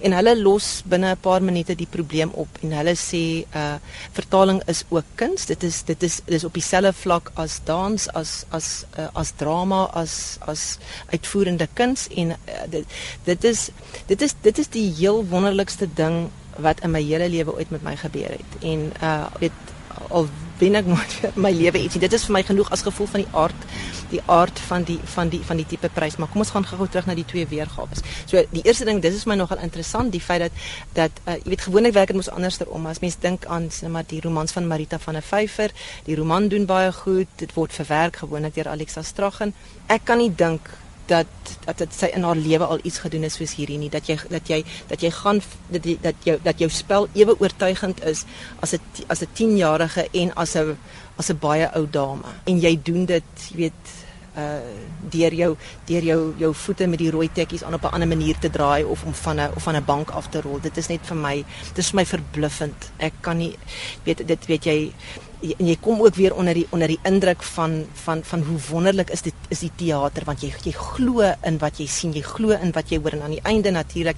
[0.00, 3.76] en hulle los binne 'n paar minute die probleem op en hulle sê uh
[4.12, 5.46] vertaling is ook kuns.
[5.46, 9.88] Dit is dit is dis op dieselfde vlak as dans, as as uh, as drama,
[9.92, 10.78] as as
[11.12, 12.84] uitvoerende kuns en uh, dit
[13.24, 13.70] dit is
[14.06, 16.30] dit is dit is die heel wonderlikste ding
[16.62, 18.60] wat in my hele lewe ooit met my gebeur het.
[18.60, 19.74] En uh weet
[20.08, 22.00] al wen ek nooit vir my lewe ietsie.
[22.00, 23.68] Dit is vir my genoeg as gevoel van die aard
[24.10, 26.16] die aard van die van die van die tipe prys.
[26.16, 27.98] Maar kom ons gaan gou terug na die twee weergawe.
[28.30, 30.62] So die eerste ding, dis is my nogal interessant die feit dat
[30.94, 33.90] dat uh, jy weet gewoonlik werk dit mos anderster om as mens dink aan sê
[33.90, 35.74] maar die romans van Marita van der Vyver.
[36.06, 37.30] Die roman doen baie goed.
[37.42, 39.54] Dit word verwerk gewoonlik deur Alexa Straggen.
[39.90, 40.70] Ek kan nie dink
[41.06, 41.26] dat
[41.64, 43.90] dat dit sy in haar lewe al iets gedoen het soos hierdie nie.
[43.90, 47.36] Dat jy dat jy dat jy gaan dat jy, dat jou dat jou spel ewe
[47.40, 48.24] oortuigend is
[48.60, 50.76] as 'n as 'n 10-jarige en as 'n
[51.16, 52.22] as 'n baie ou dame.
[52.44, 53.82] En jy doen dit jy weet
[54.36, 54.60] uh
[55.10, 55.56] deur jou
[55.88, 58.84] deur jou jou voete met die rooi tekkies aan op 'n ander manier te draai
[58.84, 60.60] of om van 'n of van 'n bank af te rol.
[60.60, 61.36] Dit is net vir my
[61.74, 62.90] dit is vir my verbluffend.
[62.96, 63.56] Ek kan nie
[64.04, 64.92] weet dit weet jy
[65.42, 69.10] en jy kom ook weer onder die onder die indruk van van van hoe wonderlik
[69.10, 72.56] is dit is die teater want jy jy glo in wat jy sien jy glo
[72.56, 74.16] in wat jy hoor en aan die einde natuurlik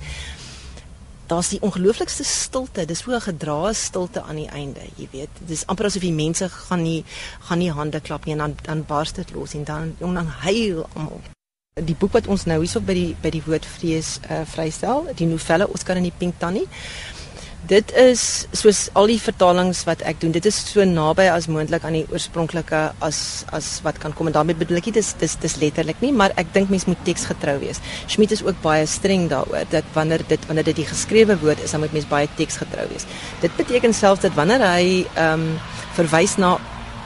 [1.28, 5.28] daar's die ongelooflikste stilte dis so 'n gedrae stilte aan die einde jy weet.
[5.46, 7.04] Dis amper asof die mense gaan nie
[7.40, 10.26] gaan nie hande klap nie en dan dan bars dit los en dan jong dan
[10.26, 11.20] huil almal.
[11.74, 15.68] Die boek wat ons nou hierso by die by die woordvrees uh, vrystel die novelle
[15.68, 16.68] Oscar en die Pink Tannie
[17.66, 20.30] Dit is soos al die vertalings wat ek doen.
[20.30, 24.36] Dit is so naby as moontlik aan die oorspronklike as as wat kan kom en
[24.36, 27.56] daarmee bedoel ek dit is dis dis letterlik nie, maar ek dink mens moet teksgetrou
[27.58, 27.82] wees.
[28.06, 31.74] Schmidt is ook baie streng daaroor dat wanneer dit wanneer dit die geskrewe woord is,
[31.74, 33.10] dan moet mens baie teksgetrou wees.
[33.42, 35.54] Dit beteken selfs dat wanneer hy ehm um,
[35.98, 36.60] verwys na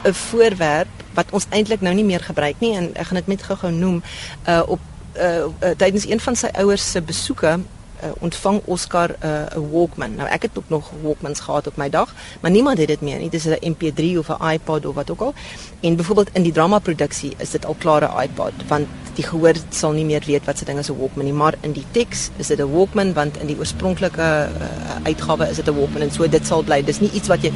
[0.05, 3.43] 'n voorwerp wat ons eintlik nou nie meer gebruik nie en ek gaan dit net
[3.43, 4.03] gou-gou noem
[4.47, 4.79] uh op
[5.17, 7.59] uh, uh tydens een van sy ouers se besoeke
[8.03, 10.15] uh, ontvang Oscar eh, 'n uh, Walkman.
[10.15, 13.19] Nou ek het ook nog Walkmans gehad op my dag, maar niemand het dit meer
[13.19, 13.29] nie.
[13.29, 15.33] Dis 'n MP3 of 'n iPod of wat ook al.
[15.79, 20.05] En byvoorbeeld in die dramaproduksie is dit al klare iPod want die gehoor sal nie
[20.05, 22.59] meer weet wat se ding is 'n Walkman nie, maar in die teks is dit
[22.59, 26.45] 'n Walkman want in die oorspronklike uh, uitgawe is dit 'n Walkman en so dit
[26.45, 26.83] sal bly.
[26.83, 27.51] Dis nie iets wat jy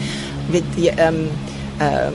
[0.49, 1.29] weet jy ehm um,
[1.77, 2.13] ehm um,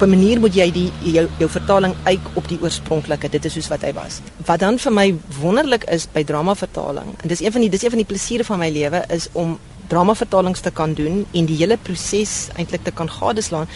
[0.00, 3.28] op 'n manier moet jy die jou jou vertaling uit op die oorspronklike.
[3.28, 4.20] Dit is soos wat hy was.
[4.46, 7.82] Wat dan vir my wonderlik is by drama vertaling en dis een van die dis
[7.82, 9.58] een van die plesiere van my lewe is om
[9.88, 13.68] drama vertalings te kan doen en die hele proses eintlik te kan gadeslaan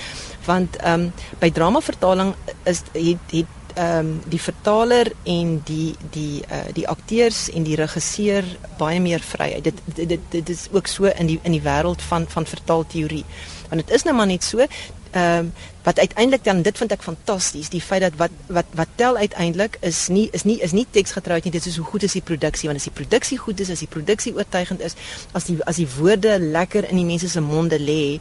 [0.44, 2.34] want ehm um, by drama vertaling
[2.64, 7.76] is het het ehm um, die vertaler en die die uh, die akteurs en die
[7.76, 8.44] regisseur
[8.78, 9.64] baie meer vryheid.
[9.64, 13.24] Dit dit dit, dit is ook so in die in die wêreld van van vertaalteorie.
[13.68, 15.52] Want dit is nou maar net so ehm um,
[15.84, 19.76] wat uiteindelik dan dit vind ek fantasties die feit dat wat wat wat tel uiteindelik
[19.80, 22.68] is nie is nie is nie teksgetroud nie dit is hoe goed is die produksie
[22.70, 24.96] want as die produksie goed is as die produksie oortuigend is
[25.32, 28.20] as die as die woorde lekker in die mense se monde lê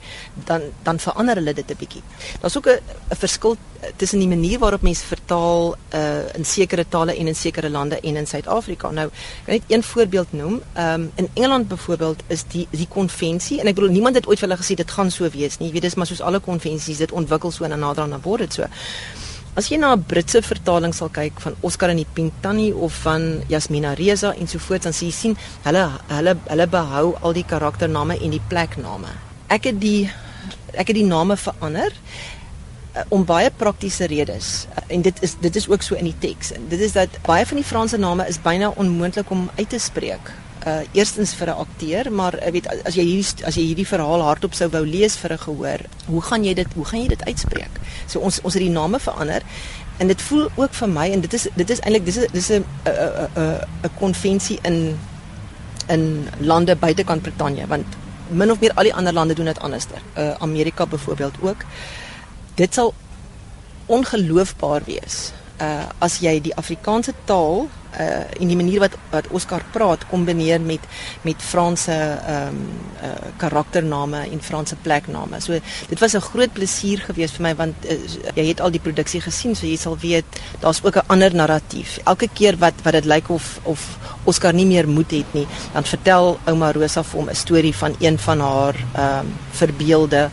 [0.49, 2.03] dan dan verander hulle dit 'n bietjie.
[2.41, 2.81] Daar's ook 'n
[3.25, 3.57] verskil
[3.95, 8.15] tussen die manier waarop mense vertaal uh, in sekere tale en in sekere lande en
[8.15, 8.91] in Suid-Afrika.
[8.91, 9.09] Nou
[9.45, 10.61] kan net een voorbeeld noem.
[10.77, 14.47] Um, in Engeland byvoorbeeld is die die konvensie en ek bedoel niemand het ooit vir
[14.47, 15.67] hulle gesê dit gaan so wees nie.
[15.67, 18.59] Jy weet dis maar soos alle konvensies dit ontwikkel so en nader aan word dit
[18.59, 18.67] so.
[19.53, 22.93] As jy na 'n Britse vertaling sal kyk van Oscar en die Pink Tannie of
[23.05, 27.33] van Jasmina Reza en so voort dan sien jy sien hulle hulle hulle behou al
[27.33, 29.13] die karaktername en die plekname.
[29.49, 30.09] Ek het die
[30.73, 34.65] ek het die name verander uh, om baie praktiese redes.
[34.89, 36.51] En dit is dit is ook so in die teks.
[36.69, 40.33] Dit is dat baie van die Franse name is byna onmoontlik om uit te spreek
[40.67, 43.87] uh eerstens vir 'n akteur, maar ek uh, weet as jy hierdie as jy hierdie
[43.87, 47.07] verhaal hardop sou wou lees vir 'n gehoor, hoe gaan jy dit hoe gaan jy
[47.07, 47.79] dit uitspreek?
[48.07, 49.43] So ons ons het die name verander
[49.99, 52.63] en dit voel ook vir my en dit is dit is eintlik dis dis 'n
[52.85, 54.97] 'n 'n 'n konvensie in
[55.87, 57.85] in lande buitekant Brittanje want
[58.29, 60.01] min of meer al die ander lande doen dit anderster.
[60.17, 61.65] Uh Amerika byvoorbeeld ook.
[62.55, 62.93] Dit sal
[63.85, 67.67] ongeloofbaar wees uh as jy die Afrikaanse taal
[67.99, 70.79] uh en die manier wat wat Oscar praat kombineer met
[71.21, 72.61] met Franse ehm um,
[73.03, 75.39] uh karaktername en Franse plekname.
[75.39, 77.97] So dit was 'n groot plesier geweest vir my want uh,
[78.35, 80.25] jy het al die produksie gesien so jy sal weet
[80.59, 81.99] daar's ook 'n ander narratief.
[82.03, 85.83] Elke keer wat wat dit lyk of of Oscar nie meer moed het nie, dan
[85.83, 90.29] vertel ouma Rosa vir hom 'n storie van een van haar ehm um, verbeelde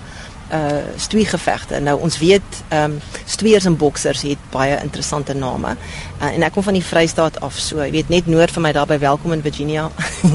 [0.53, 1.81] uh stoei gevegte.
[1.81, 5.77] Nou ons weet ehm um, stoeiers en boksers het baie interessante name.
[6.21, 8.71] Uh, en ek kom van die Vrystaat af, so jy weet net noord van my
[8.77, 9.87] daar by Welkom in Virginia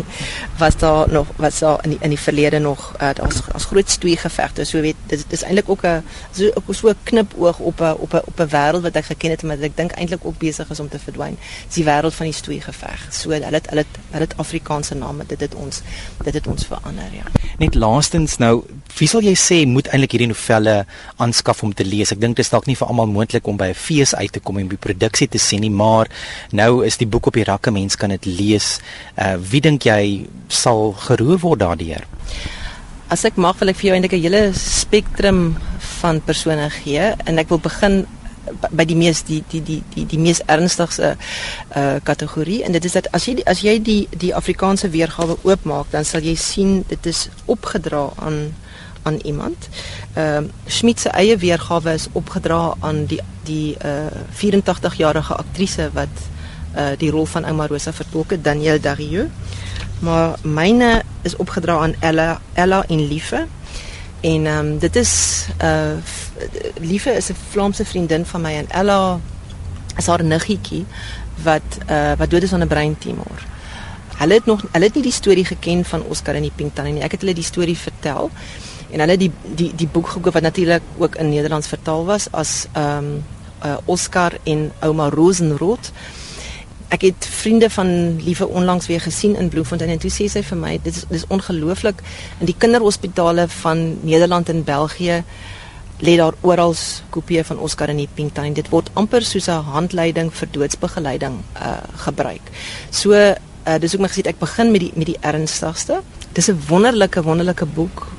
[0.61, 3.89] was daar nog was daar in die, in die verlede nog uh, as as groot
[3.89, 4.65] stoei gevegte.
[4.65, 8.13] So weet dit is eintlik ook 'n so ook so 'n knipoog op 'n op
[8.13, 10.79] 'n op 'n wêreld wat ek geken het maar ek dink eintlik ook besig is
[10.79, 11.37] om te verdwyn.
[11.67, 13.07] Dis die wêreld van die stoei geveg.
[13.11, 15.23] So hulle het hulle het hulle het Afrikaanse name.
[15.27, 15.81] Dit het ons
[16.23, 17.25] dit het ons verander, ja.
[17.57, 18.63] Net laastens nou,
[18.97, 22.11] wie sal jy sê moet eintlik hierdie novelle aanskaf om te lees?
[22.11, 24.39] Ek dink dit is dalk nie vir almal moontlik om by 'n fees uit te
[24.39, 26.11] kom en die produksie te sien nie, maar
[26.51, 28.79] nou is die boek op die rakke, mense kan dit lees.
[29.19, 32.05] Uh wie dink jy sal geroer word daardeur?
[33.11, 35.57] As ek mag, wil ek vir jou eintlik 'n hele spektrum
[36.01, 38.05] van persone gee en ek wil begin
[38.71, 41.15] by die mees die die die die die mees ernstigste
[41.75, 45.37] uh kategorie en dit is dat as jy die, as jy die die Afrikaanse weergawe
[45.43, 48.53] oopmaak dan sal jy sien dit is opgedra aan
[49.05, 49.69] aan iemand.
[50.15, 56.21] Ehm uh, Schmidt se eie weergawe is opgedra aan die die uh 84-jarige aktrise wat
[56.75, 59.29] uh die rol van Ouma Rosa vertolk het, Danielle Darieux.
[59.99, 63.45] Maar myne is opgedra aan Ella Ella en Liefe.
[64.21, 65.99] En ehm um, dit is uh
[66.79, 69.19] Liefe is 'n Vlaamse vriendin van my en Ella
[69.97, 70.85] is haar niggetjie
[71.43, 73.43] wat uh wat dood is aan 'n breintumor.
[74.15, 76.93] Hulle het nog hulle het nie die storie geken van Oscar en die Pink Tannie
[76.93, 77.03] nie.
[77.03, 78.31] Ek het hulle die storie vertel
[78.95, 82.67] en hulle die die die boek gekoop wat natuurlik ook in Nederlands vertaal was as
[82.73, 83.23] ehm um,
[83.65, 85.91] uh Oscar en ouma Rosenroth
[86.95, 87.89] ek het vriende van
[88.21, 91.27] liewe onlangs weer gesien in Bloemfontein en toe sê sy vir my dit is dis
[91.33, 92.01] ongelooflik.
[92.39, 95.23] In die kinderhospitale van Nederland en België
[96.03, 96.75] lê daar oral
[97.15, 101.77] kopieë van Oscar en die Pinktuin dit word amper soos 'n handleiding vir doodsbegeleiding uh
[102.05, 102.51] gebruik.
[102.91, 106.01] So uh, dis ook my gesê ek begin met die met die ernstigste.
[106.33, 108.14] Dis 'n wonderlike wonderlike boek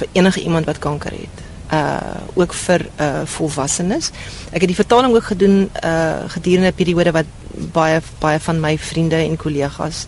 [0.00, 4.10] vir enige iemand wat kanker het uh ook vir uh volwassenes.
[4.50, 7.26] Ek het die vertaling ook gedoen uh gedurende 'n periode wat
[7.72, 10.06] baie baie van my vriende en kollegas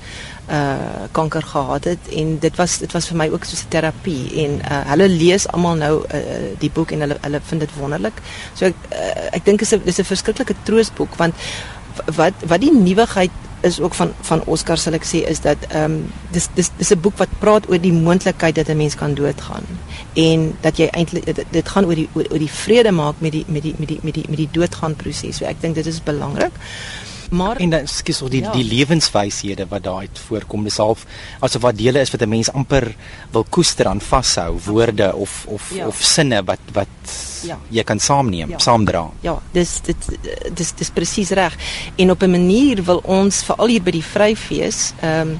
[0.51, 4.45] uh kanker gehad het en dit was dit was vir my ook soos 'n terapie
[4.45, 6.21] en uh hulle lees almal nou uh,
[6.59, 8.19] die boek en hulle hulle vind dit wonderlik.
[8.55, 11.35] So ek uh, ek dink is 'n dis 'n verskriklike troostboek want
[12.17, 13.31] wat wat die nuwigheid
[13.63, 16.91] is ook van van Oscar sal ek sê is dat ehm um, dis dis dis
[16.91, 19.67] 'n boek wat praat oor die moontlikheid dat 'n mens kan doodgaan
[20.15, 23.33] en dat jy eintlik dit, dit gaan oor die oor, oor die vrede maak met
[23.33, 25.37] die met die met die met die met die doodgaan proses.
[25.37, 26.53] So ek dink dit is belangrik.
[27.33, 28.53] Maar en dan skies ook die ja.
[28.53, 30.65] die lewenswyshede wat daar uit voorkom.
[30.69, 31.07] Dis half
[31.41, 32.95] asof wat dele is wat 'n mens amper
[33.31, 35.87] wil koester aan vashou, woorde of of ja.
[35.87, 36.89] of sinne wat wat
[37.43, 37.59] ja.
[37.69, 38.59] jy kan saamneem, ja.
[38.59, 39.11] saamdra.
[39.21, 40.09] Ja, dis dit
[40.55, 41.57] dis dis presies reg.
[41.97, 45.39] En op 'n manier wil ons veral hier by die Vryfees ehm um,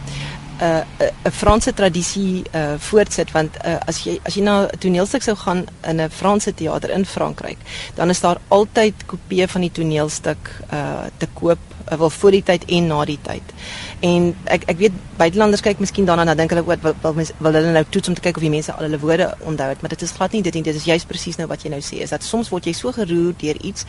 [0.63, 4.79] 'n uh, 'n Franse tradisie uh, voortsit want uh, as jy as jy na 'n
[4.79, 7.59] toneelstuk sou gaan in 'n Franse teater in Frankryk,
[7.95, 12.65] dan is daar altyd kopieë van die toneelstuk uh, te koop wel voor die tyd
[12.65, 13.55] en na die tyd.
[14.01, 17.59] En ek ek weet buitelanders kyk miskien daarna dan dink hulle wat wil, wil, wil
[17.59, 19.95] hulle nou toets om te kyk of die mense al hulle woorde onthou het, maar
[19.95, 20.63] dit is glad nie dit nie.
[20.63, 22.93] Dit is juist presies nou wat jy nou sê, is dat soms word jy so
[22.93, 23.87] geroer deur iets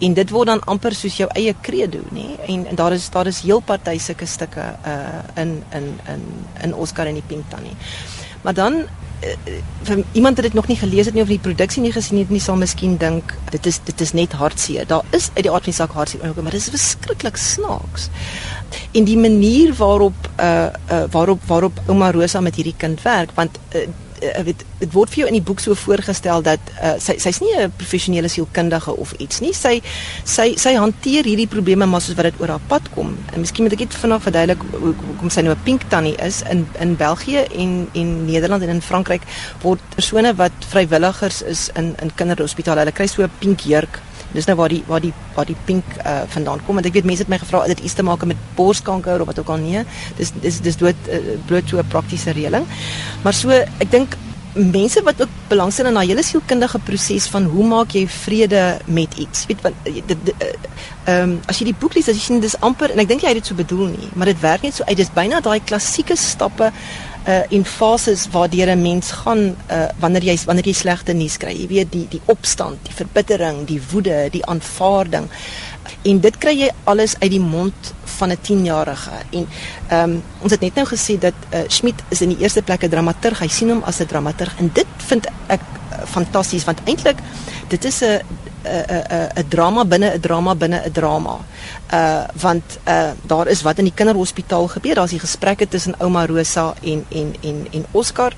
[0.00, 2.28] en dit word dan amper soos jou eie credo, nê?
[2.46, 6.22] En, en daar is daar is heel party sulke stukke uh in in in
[6.64, 7.76] in Oscar en die Pink Tannie.
[8.42, 8.84] Maar dan
[9.24, 12.18] uh, vir iemand wat dit nog nie gelees het nie of die produksie nie gesien
[12.18, 14.86] het nie, sal miskien dink dit is dit is net hartseer.
[14.86, 18.08] Daar is uit die aard van die saak hartseer, maar dit is verskriklik snaaks.
[18.92, 23.58] En die manier waarop uh uh waarop waarop ouma Rosa met hierdie kind werk, want
[23.74, 23.86] uh,
[24.32, 27.40] uh, weet dit word vir jou in die boek so voorgestel dat uh, sy sy's
[27.40, 29.52] nie 'n professionele sielkundige of iets nie.
[29.54, 29.80] Sy
[30.24, 33.16] sy sy hanteer hierdie probleme maar soos wat dit oor haar pad kom.
[33.32, 36.66] En miskien moet ek net vinnig verduidelik hoekom sy nou 'n pink tannie is in
[36.80, 39.22] in België en en Nederland en in Frankryk
[39.62, 44.00] word persone wat vrywilligers is in in kinderhospitale, hulle kry so 'n pink jurk
[44.34, 47.06] Dis nou waar die waar die waar die pink uh, vandaan kom want ek weet
[47.08, 49.84] mense het my gevra dit iets te maak met borskanker of wat ook al nie.
[50.18, 52.66] Dis dis dis dood uh, bloot so 'n praktiese reëling.
[53.22, 54.16] Maar so ek dink
[54.56, 59.14] mense wat ook belangstel in daai hele sielkundige proses van hoe maak jy vrede met
[59.20, 59.46] iets.
[59.50, 60.02] Weet want eh,
[61.06, 63.22] ehm um, as jy die boek lees as jy sien dis amper en ek dink
[63.22, 64.96] jy het dit so bedoel nie, maar dit werk net so uit.
[64.98, 66.72] Dis byna daai klassieke stappe
[67.26, 71.52] uh in fases waardeur 'n mens gaan uh wanneer jy wanneer jy slegte nuus kry.
[71.52, 75.28] Jy weet die die opstand, die verbittering, die woede, die aanvaarding.
[76.02, 79.10] En dit kry jy alles uit die mond van 'n 10-jarige.
[79.30, 79.48] En
[79.88, 82.82] ehm um, ons het net nou gesê dat uh Schmidt is in die eerste plek
[82.82, 83.38] 'n dramaturg.
[83.38, 87.18] Hy sien hom as 'n dramaturg en dit vind ek uh, fantasties want eintlik
[87.68, 88.20] dit is 'n
[88.64, 91.38] 'n 'n drama binne 'n drama binne 'n drama.
[91.92, 94.94] Uh want uh daar is wat in die kinderhospitaal gebeur.
[94.94, 98.32] Daar's die gesprekke tussen ouma Rosa en en en en Oscar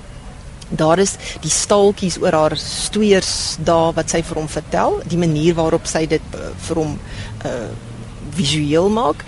[0.69, 5.55] Daar is die staaltjies oor haar stoeiers daar wat sy vir hom vertel, die manier
[5.57, 6.97] waarop sy dit uh, vir hom
[7.45, 7.69] uh
[8.29, 9.23] visueel maak.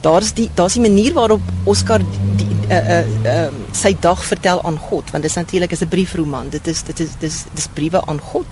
[0.00, 2.00] Daar's die daar's die manier waarop Oscar
[2.36, 5.88] die uh uh uh sy dag vertel aan God, want dit is natuurlik is 'n
[5.88, 6.48] briefroman.
[6.50, 8.46] Dit is dit is dis dis briewe aan God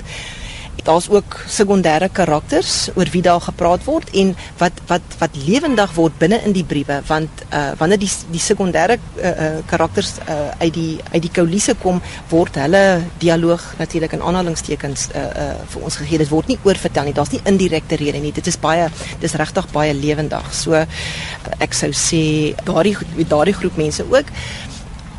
[0.86, 6.18] daar's ook sekondêre karakters oor wie daar gepraat word en wat wat wat lewendig word
[6.20, 10.74] binne in die briewe want uh wanneer die die sekondêre uh, uh, karakters uh, uit
[10.74, 12.82] die uit die koulisse kom word hulle
[13.22, 16.18] dialoog natuurlik in aanhalingstekens uh, uh vir ons gegee.
[16.22, 17.14] Dit word nie oorvertel nie.
[17.16, 18.32] Daar's nie indirekte rede nie.
[18.32, 18.88] Dit is baie
[19.20, 20.52] dis regtig baie lewendig.
[20.54, 20.86] So uh,
[21.58, 22.22] ek sou sê
[22.66, 24.30] daardie daardie groep mense ook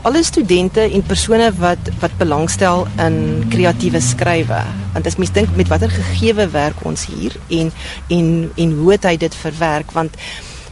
[0.02, 4.62] alle studente en persone wat wat belangstel in kreatiewe skrywe.
[4.94, 7.72] Want as mens dink met watter gegewe werk ons hier en
[8.08, 10.16] en en hoe het hy dit verwerk want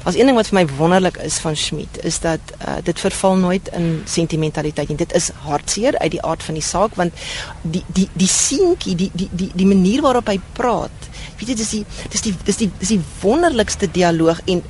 [0.06, 3.36] as een ding wat vir my wonderlik is van Schmidt is dat uh, dit verval
[3.42, 7.26] nooit in sentimentaliteit en dit is hartseer uit die aard van die saak want
[7.62, 11.74] die die die seentjie die die die die manier waarop hy praat weet jy dis
[11.74, 11.84] die
[12.14, 14.62] dis die dis die dis die wonderlikste dialoog en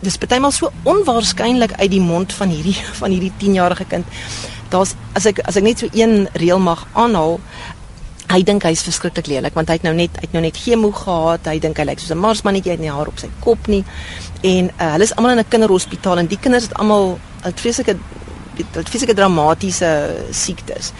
[0.00, 4.20] dis partymal so onwaarskynlik uit die mond van hierdie van hierdie 10-jarige kind.
[4.70, 7.38] Daar's as ek as ek net so een reël mag aanhaal
[8.30, 10.92] Hy dink hy's verskriklik lelik want hy het nou net hy het nou net chemo
[10.94, 11.48] gehad.
[11.50, 13.82] Hy dink hy lyk soos 'n marsmannetjie, hy het nie haar op sy kop nie.
[14.42, 17.96] En uh, hulle is almal in 'n kinderhospitaal en die kinders het almal het vreeslike
[18.60, 19.90] het vreeslike dramatiese
[20.30, 20.92] siektes.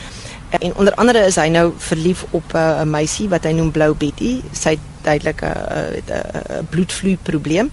[0.58, 3.70] En onder andere is hy nou verlief op eh, 'n uh, meisie wat hy noem
[3.70, 4.40] Blou Betty.
[4.52, 7.70] Sy het duidelik 'n bloedvloei probleem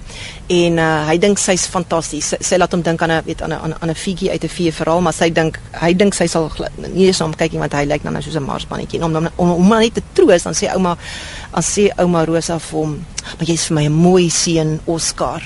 [0.47, 2.27] en uh, hy dink sy's fantasties.
[2.27, 4.49] Sy, sy laat hom dink aan 'n weet aan 'n aan 'n figie uit 'n
[4.49, 6.51] vee verhaal, maar sy dink hy dink sy sal
[6.93, 9.03] nie eens na hom kyk nie want hy lyk nou soos 'n marsmannetjie.
[9.03, 10.97] Om om om, om net te troos dan sê ouma
[11.51, 13.05] dan sê ouma Rosa vir hom,
[13.37, 15.41] "Maar jy's vir my 'n mooi seun, Oscar."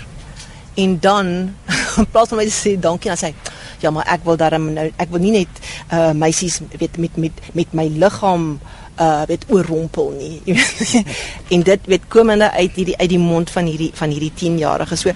[0.76, 1.56] En dan
[1.98, 3.36] in plaas van my te sê dankie, dan sê hy
[3.82, 5.62] ja, maar ek wil daarom nou ek wil nie net
[5.92, 8.60] uh meisies weet met met met my liggaam
[9.02, 10.56] uh weet oorrompel nie.
[11.54, 14.96] en dit weet komende uit hierdie uit die mond van hierdie van hierdie 10-jarige.
[14.96, 15.14] So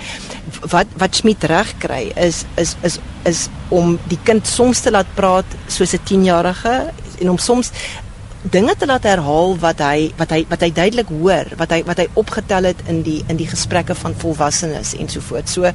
[0.72, 5.10] wat wat Smit reg kry is is is is om die kind soms te laat
[5.16, 6.76] praat soos 'n 10-jarige
[7.22, 7.72] en om soms
[8.52, 12.02] dinge te laat herhaal wat hy wat hy wat hy duidelik hoor, wat hy wat
[12.04, 15.50] hy opgetel het in die in die gesprekke van volwassenes en so voort.
[15.50, 15.72] So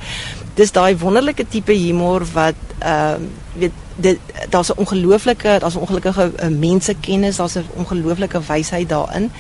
[0.61, 5.85] dis daai wonderlike tipe humor wat ehm uh, weet dit daar's 'n ongelooflike daar's 'n
[5.85, 9.31] ongelukkige uh, mensekennis, daar's 'n ongelooflike wysheid daarin.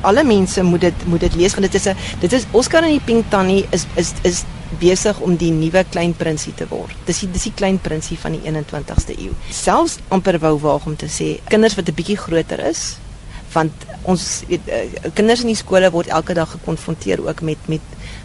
[0.00, 2.90] Alle mense moet dit moet dit lees want dit is 'n dit is Oscar en
[2.90, 4.44] die Pink Tannie is is is
[4.78, 6.94] besig om die nuwe klein prinsie te word.
[7.04, 9.32] Dis die dis die klein prinsie van die 21ste eeu.
[9.50, 12.96] Selfs amper wou waag om te sê kinders wat 'n bietjie groter is
[13.52, 17.80] want ons weet uh, kinders in die skole word elke dag gekonfronteer ook met met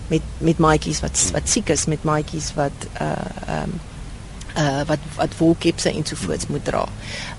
[0.07, 3.11] met met maatjies wat wat siek is met maatjies wat uh
[3.47, 3.79] ehm um,
[4.57, 6.85] uh wat wat wolkepse en so voorts moet dra.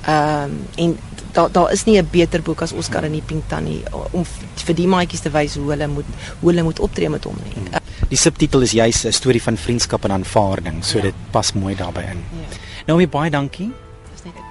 [0.06, 0.98] Ehm um, en
[1.32, 4.74] daar daar is nie 'n beter boek as Oscar en die Pink Tannie om vir
[4.74, 6.06] die maatjies te wys hoe hulle moet
[6.40, 7.52] hoe hulle moet optree met hom nie.
[7.52, 7.80] Hmm.
[8.08, 11.02] Die subtitel is juis 'n storie van vriendskap en aanvaarding, so ja.
[11.02, 12.24] dit pas mooi daarbey in.
[12.32, 12.56] Ja.
[12.86, 13.72] Nou baie dankie.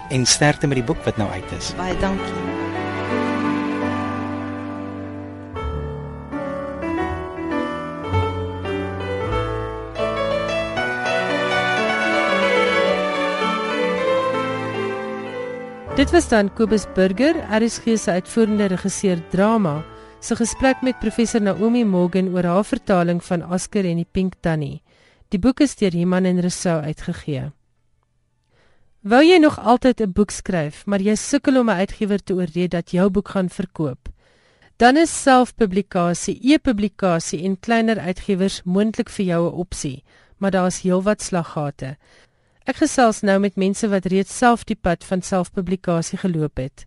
[0.09, 1.73] En sterkte met die boek wat nou uit is.
[1.75, 2.66] Baie dankie.
[15.97, 19.79] Dit was dan Kobus Burger, RSG se uitvoerende regisseur drama,
[20.21, 24.83] se gesprek met professor Naomi Morgan oor haar vertaling van Oscar en die Pink Tannie.
[25.33, 27.47] Die boek is deur Iman en Resou uitgegee.
[29.01, 32.71] Wou jy nog altyd 'n boek skryf, maar jy sukkel om 'n uitgewer te oorreed
[32.71, 34.09] dat jou boek gaan verkoop?
[34.77, 40.03] Dan is selfpublikasie, e-publikasie en kleiner uitgewers moontlik vir jou 'n opsie,
[40.37, 41.97] maar daar is heelwat slaggate.
[42.67, 46.83] Ek gesels nou met mense wat reeds self die pad van selfpublikasie geloop het.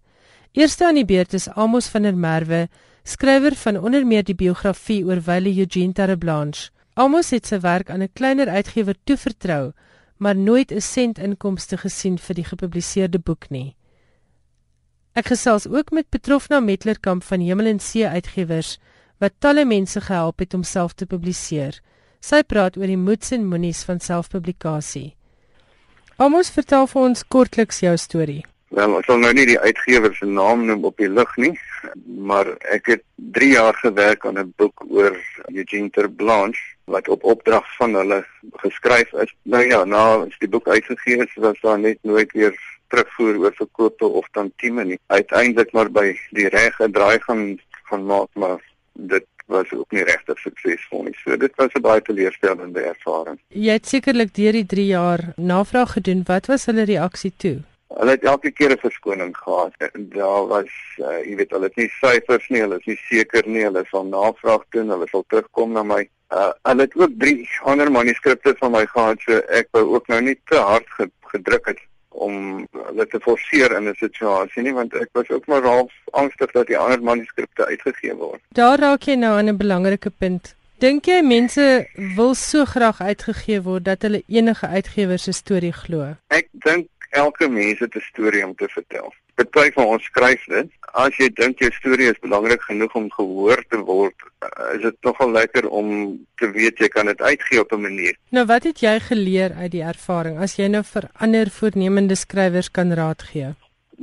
[0.52, 2.66] Eerste aan die beurt is Amos van der Merwe,
[3.08, 6.68] skrywer van onder meer die biografie oor Wile Eugene Terreblanche.
[7.00, 9.72] Amos het sy werk aan 'n kleiner uitgewer toevertrou,
[10.18, 13.74] maar nooit 'n sent inkomste gesien vir die gepubliseerde boek nie.
[15.14, 18.78] Ek gesels ook met Petrofna Metlerkamp van Hemel en See Uitgewers
[19.18, 21.80] wat talle mense gehelp het om self te publiseer.
[22.20, 25.14] Sy praat oor die moeds en moenies van selfpublikasie.
[26.20, 28.42] Amos vertel vir ons kortliks jou storie.
[28.76, 31.52] Wel, ek sal nou nie die uitgewer se naam noem op die lig nie,
[32.28, 33.02] maar ek het
[33.38, 35.16] 3 jaar gewerk aan 'n boek oor
[35.48, 38.20] Eugene Terblanche wat op opdrag van hulle
[38.60, 39.32] geskryf is.
[39.48, 42.52] Nou ja, na is die boek uitgegee is, was daar net nooit weer
[42.92, 45.00] terugvoer oor verkope of tantieme nie.
[45.06, 48.60] Uiteindelik maar by die reg gedraai gaan van maak maar
[48.92, 51.16] dit was ook nie regtig suksesvol nie.
[51.24, 53.38] So dit was 'n baie teleurstellende ervaring.
[53.48, 56.22] Jy het sekerlik deur die 3 jaar navraag gedoen.
[56.26, 57.58] Wat was hulle reaksie toe?
[57.98, 59.72] Hulle het elke keer 'n verskoning gehad.
[59.94, 63.64] Daar was uh, jy weet hulle het nie syfers nie, hulle is nie seker nie,
[63.64, 66.08] hulle sal navraag doen, hulle sal terugkom na my.
[66.30, 70.20] Uh, hulle het ook drie ander manuskripte van my gehad, so ek wou ook nou
[70.20, 70.86] nie te hard
[71.32, 71.78] gedruk het
[72.10, 76.50] om hulle te forceer in 'n situasie nie want ek was ook maar half angstig
[76.52, 78.40] dat die ander manuskripte uitgegee word.
[78.48, 80.54] Daar raak jy nou aan 'n belangrike punt.
[80.78, 86.16] Dink jy mense wil so graag uitgegee word dat hulle enige uitgewer se storie glo?
[86.28, 89.12] Ek dink elke mens het 'n storie om te vertel.
[89.44, 90.68] Party van ons skryf dit.
[90.98, 94.26] As jy dink jou storie is belangrik genoeg om gehoor te word,
[94.74, 95.90] is dit nogal lekker om
[96.40, 98.18] te weet jy kan dit uitgee op 'n manier.
[98.30, 102.70] Nou wat het jy geleer uit die ervaring as jy nou vir ander voornemende skrywers
[102.70, 103.54] kan raad gee?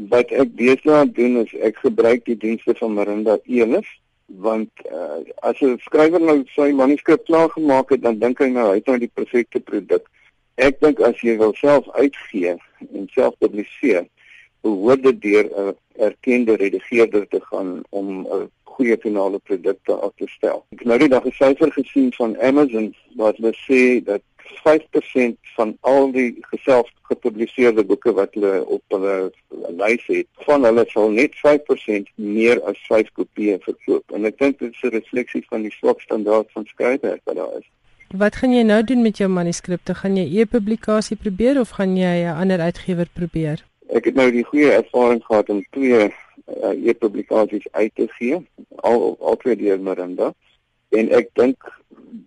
[0.09, 3.87] Wat ek deesdae doen is ek gebruik die dienste van Marinda Elis
[4.27, 8.69] want uh, as 'n skrywer nou sy manuskrip klaar gemaak het dan dink hy nou
[8.69, 10.03] hy het nou die perfekte produk
[10.57, 14.07] Ek dink as jy wil self uitgee en self publiseer,
[14.67, 15.75] behoort dit deur 'n
[16.09, 18.07] erkende redigeerder te gaan om
[18.37, 20.65] 'n goeie finale produk te af te stel.
[20.69, 24.21] Ek het nou die dag 'n syfer gesien van Amazon wat hulle sê dat
[24.63, 29.31] 5% van al die geself gepubliseerde boeke wat hulle op hulle
[29.81, 34.11] lys het, van hulle sal net 5% meer as 5 kopieë verkoop.
[34.15, 37.57] En ek dink dit is 'n refleksie van die swak standaard van skryfwerk wat daar
[37.59, 37.67] is.
[38.15, 39.95] Wat gaan jy nou doen met jou manuskripte?
[39.95, 43.63] Gaan jy e-publikasie probeer of gaan jy 'n ander uitgewer probeer?
[43.95, 48.41] Ek het nou die goeie ervaring gehad om twee uh, e-publikasies uit te gee,
[48.83, 50.33] al al twee deur Miranda.
[50.95, 51.69] En ek dink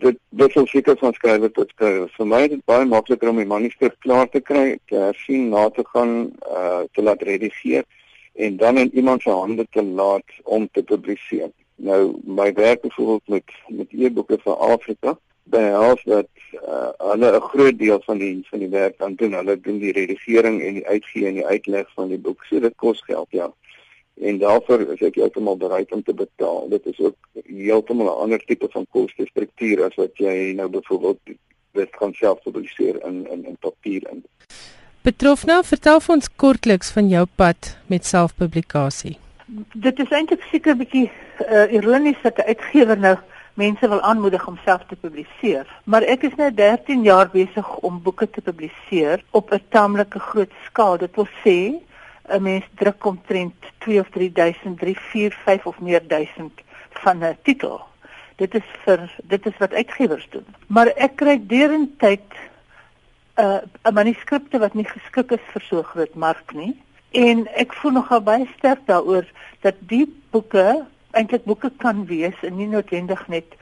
[0.01, 2.09] dit dit sou seker van skrywer tot skrywer.
[2.17, 5.69] Vir my is dit baie makliker om my manuskrip klaar te kry, te hersien, na
[5.77, 6.15] te gaan,
[6.49, 7.85] uh te laat redigeer
[8.41, 11.51] en dan in iemand se hande te laat om te publiseer.
[11.77, 17.79] Nou my werk byvoorbeeld met met e-boeke vir Afrika behels dat uh, hulle 'n groot
[17.79, 19.33] deel van die van die werk dan doen.
[19.33, 22.45] Hulle doen die redigering en die uitgee en die uitleg van die boek.
[22.45, 23.53] So dit kos geld, ja.
[24.21, 26.69] En daarvoor is ek heeltemal bereid om te betaal.
[26.69, 31.19] Dit is ook heeltemal 'n ander tipe van koste struktuur as wat jy nou byvoorbeeld
[31.73, 34.25] dit kan self publiseer in in in papier in.
[35.03, 39.17] Betrof nou, vertel vir ons kortliks van jou pad met selfpublikasie.
[39.75, 41.11] Dit is eintlik seker 'n bietjie
[41.49, 43.17] uh, ironies dat 'n uitgewer nou
[43.55, 45.67] mense wil aanmoedig om self te publiseer.
[45.85, 50.53] Maar ek is nou 13 jaar besig om boeke te publiseer op 'n taamlike groot
[50.67, 50.99] skaal.
[50.99, 51.59] Dit wil sê
[52.29, 56.53] 'n mens druk omtrent 2 of 3000, 3, 4, 5 of meer duisend
[56.91, 57.81] van 'n titel.
[58.37, 60.47] Dit is vir dit is wat uitgewers doen.
[60.67, 62.29] Maar ek kry derentyd
[63.37, 66.83] 'n uh, 'n manuskripte wat nie geskik is vir so groot mark nie.
[67.11, 69.27] En ek voel nogal baie sterk daaroor
[69.61, 73.57] dat die boeke eintlik boeke kan wees en nie noodwendig net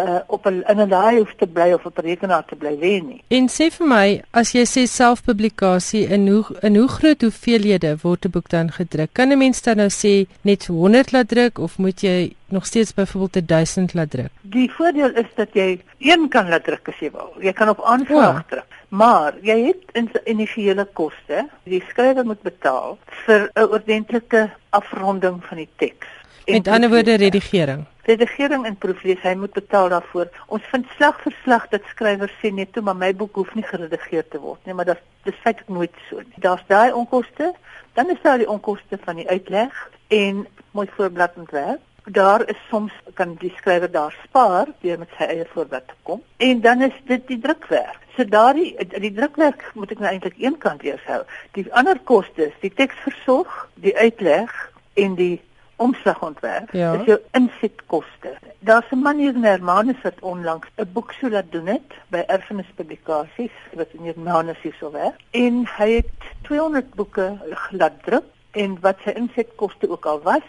[0.00, 2.74] uh op 'n in 'n laai hoef te bly of op 'n rekenaar te bly
[2.84, 3.22] lê nie.
[3.28, 8.24] En sê vir my, as jy sê selfpublikasie in hoe in hoe groot hoeveelhede word
[8.24, 9.10] 'n boek dan gedruk?
[9.12, 12.94] Kan 'n mens dan nou sê net 100 laat druk of moet jy nog steeds
[12.94, 14.30] byvoorbeeld 1000 laat druk?
[14.40, 17.32] Die voordeel is dat jy een kan laat druk as jy wil.
[17.40, 18.44] Jy kan op aanvraag ja.
[18.48, 18.66] druk.
[18.88, 25.56] Maar jy het in initiële koste, die skrywer moet betaal vir 'n ordentlike afronding van
[25.56, 26.06] die teks.
[26.46, 27.84] Met ander woorde redigering.
[28.02, 30.30] Redigering en proeflees, hy moet betaal daarvoor.
[30.46, 33.66] Ons vind slag vir slag dat skrywers sê net toe maar my boek hoef nie
[33.66, 36.42] geredigeer te word nie, maar dit dis feitelik nooit so nie.
[36.42, 37.52] Daar's daai onkoste,
[37.94, 40.42] dan is daar die onkoste van die uitleg en
[40.74, 41.80] mooi voorblad ontwerp.
[42.04, 46.22] Daar is soms kan die skrywer daar spaar deur met sy eie voorblad te kom.
[46.42, 48.00] En dan is dit die drukwerk.
[48.16, 51.22] So daardie die drukwerk moet ek nou eintlik eenkant eers hou.
[51.54, 53.54] Die ander kostes, die teksversorg,
[53.86, 54.50] die uitleg
[54.98, 55.38] en die
[55.76, 56.92] omslagontwerp ja.
[56.92, 58.36] is jou insetkoste.
[58.58, 62.22] Daar's 'n man hier in Hermanus wat onlangs 'n boek sou laat doen het by
[62.26, 67.38] Erfenis Publikasies wat in Hermanus hier sou werk en hy het 200 boeke
[67.70, 70.48] laat druk en wat sy insetkoste ook al was,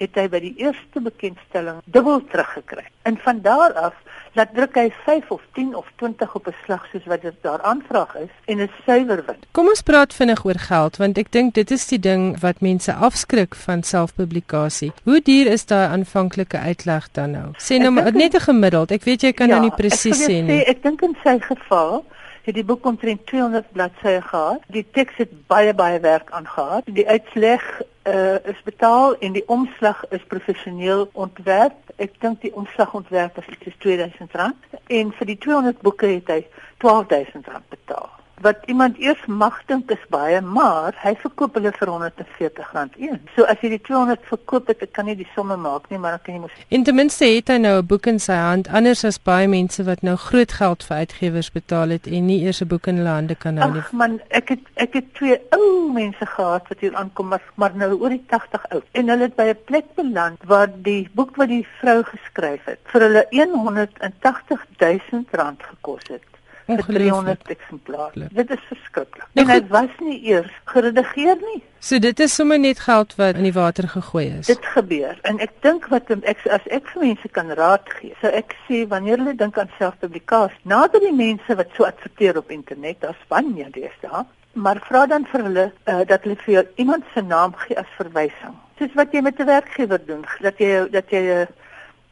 [0.00, 2.86] het hy by die eerste bekendstelling dubbel teruggekry.
[3.02, 3.94] En van daar af
[4.34, 7.62] laat druk hy 5 of 10 of 20 op 'n slag soos wat dit daar
[7.62, 9.36] aanvraag is en 'n suiwer win.
[9.52, 12.94] Kom ons praat vinnig oor geld want ek dink dit is die ding wat mense
[12.94, 14.92] afskrik van selfpublikasie.
[15.04, 17.48] Hoe duur is daai aanvanklike uitleg dan nou?
[17.58, 18.90] Sê nou net 'n gemiddeld.
[18.90, 20.64] Ek weet jy kan nou ja, nou nie presies sê nie.
[20.64, 22.04] Ek dink in sy geval
[22.42, 24.60] het die boek omtrent 200 bladsye gehad.
[24.68, 26.82] Die teks het baie baie werk aangehad.
[26.84, 31.92] Die uitleg uh, is betaal en die omslag is professioneel ontwerp.
[31.96, 36.42] Ek dink die omslagontwerp is iets soos R2000 en vir die 200 boeke het hy
[36.84, 38.10] R12000 betaal.
[38.40, 43.20] Wat iemand eers mag dink is baie, maar hy verkoop hulle vir R140 een.
[43.36, 46.24] So as jy die 200 verkoop, ek kan nie die somme maak nie, maar dan
[46.24, 49.04] kan jy mos En ten minste het hy nou 'n boek in sy hand, anders
[49.04, 52.68] as baie mense wat nou groot geld vir uitgewers betaal het en nie eers 'n
[52.68, 53.80] boek in hulle hande kan hou nie.
[53.80, 57.72] Ag man, ek het ek het twee ou mense gehad wat hier aankom, maar, maar
[57.76, 58.84] nou oor die 80 oud.
[58.92, 62.78] En hulle het by 'n plek beland waar die boek wat die vrou geskryf het
[62.84, 66.33] vir hulle 180 000 rand gekos het
[66.66, 68.28] 300 eksemplare.
[68.32, 69.26] Dit is verskriklik.
[69.32, 69.70] Nou en hy goed.
[69.70, 71.62] was nie eers geredigeer nie.
[71.78, 74.46] So dit is sommer net geld wat in die water gegooi is.
[74.46, 78.32] Dit gebeur en ek dink wat ek as ek vir mense kan raad gee, sou
[78.32, 83.02] ek sê wanneer hulle dink aan selfpublikasie, nader die mense wat so adverteer op internet,
[83.04, 87.52] daar's baie deesdae, maar vra dan vir hulle uh, dat hulle vir iemand se naam
[87.66, 88.56] gee as verwysing.
[88.78, 91.46] Soos wat jy met 'n werkgewer doen, dat jy dat jy 'n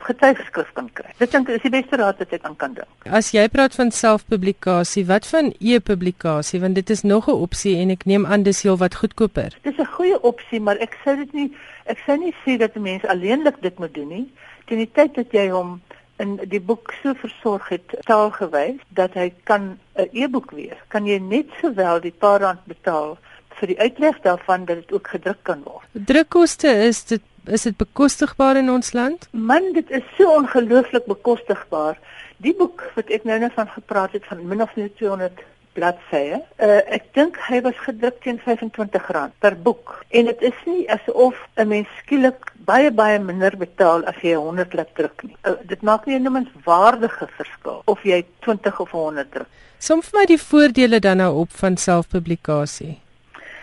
[0.07, 1.11] getuigskrif kan kry.
[1.19, 3.07] Dit dink is die beste raad wat ek aan kan dink.
[3.21, 7.91] As jy praat van selfpublikasie, wat van e-publikasie want dit is nog 'n opsie en
[7.91, 9.59] ek neem aan dis heel wat goedkoper.
[9.63, 11.51] Dis 'n goeie opsie, maar ek sou dit nie
[11.87, 14.33] ek sou nie sê dat 'n mens alleenlik dit moet doen nie.
[14.67, 15.81] Teen die tyd dat jy hom
[16.19, 21.19] in die boek so versorg het taalgewys dat hy kan 'n e-boek wees, kan jy
[21.19, 23.19] net sowel die paar rand betaal
[23.59, 25.87] vir die uitleg daarvan dat dit ook gedruk kan word.
[25.93, 29.29] Drukkoste is dit is dit bekostigbaar in ons land?
[29.31, 31.99] Man, dit is so ongelooflik bekostigbaar.
[32.37, 35.43] Die boek wat ek nou net van gepraat het van min of meer 200
[35.77, 36.39] bladsye.
[36.61, 39.95] Uh, ek dink hy was gedruk teen R25 per boek.
[40.11, 44.75] En dit is nie asof 'n mens skielik baie baie minder betaal as jy 100
[44.75, 45.37] laat druk nie.
[45.45, 49.49] Uh, dit maak nie 'n noemenswaardige verskil of jy 20 of 100 druk.
[49.79, 53.01] Som vir my die voordele dan nou op van selfpublikasie.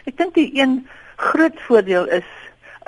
[0.09, 0.87] Ek dink die een
[1.21, 2.29] groot voordeel is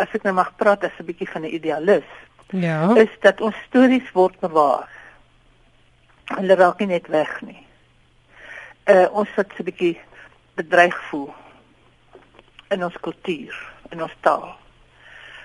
[0.02, 2.10] as ek nou mag praat as 'n bietjie van 'n idealis,
[2.52, 2.96] Ja.
[2.96, 4.90] is dat ons stories word bewaar.
[6.36, 7.62] Hulle raak nie net weg nie.
[8.90, 10.00] Uh ons wat so 'n bietjie
[10.56, 11.34] bedreig voel
[12.70, 13.56] in ons kultuur,
[13.92, 14.56] in ons taal.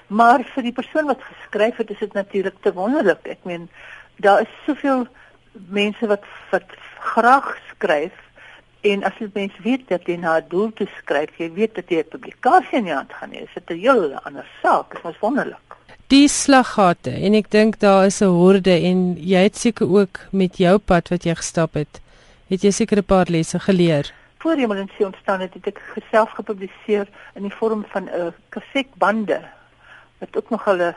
[0.06, 3.26] Maar vir die persoon wat geskryf het, is dit natuurlik te wonderlik.
[3.26, 3.68] Ek meen,
[4.16, 5.06] daar is soveel
[5.52, 8.12] mense wat wat graag skryf
[8.80, 11.88] en as jy mens weet dat jy na 'n doel toe skryf, jy weet dat
[11.88, 14.94] jy 'n publikasie in jou hand gaan hê, is dit 'n heel ander saak.
[14.94, 15.66] Dit is wonderlik.
[16.06, 20.56] Die slaggate en ek dink daar is 'n horde en jy het seker ook met
[20.56, 22.00] jou pad wat jy gestap het,
[22.48, 24.12] het jy seker 'n paar lesse geleer.
[24.38, 28.34] Voor Hemel en See ontstaan het, het ek geself gepubliseer in die vorm van 'n
[28.48, 29.40] kasetbande
[30.18, 30.94] wat ook nog 'n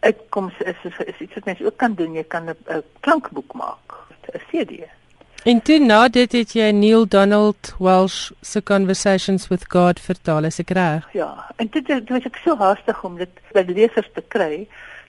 [0.00, 2.12] uitkoms is, is is iets wat mense ook kan doen.
[2.12, 3.94] Jy kan 'n 'n klankboek maak,
[4.32, 4.84] 'n CD.
[5.44, 10.60] En toe na dit het jy Neil Donald Walsh se Conversations with God vertaal, is
[10.60, 11.06] ek reg?
[11.16, 14.66] Ja, en dit dit was ek so haastig om dit by die lesers te kry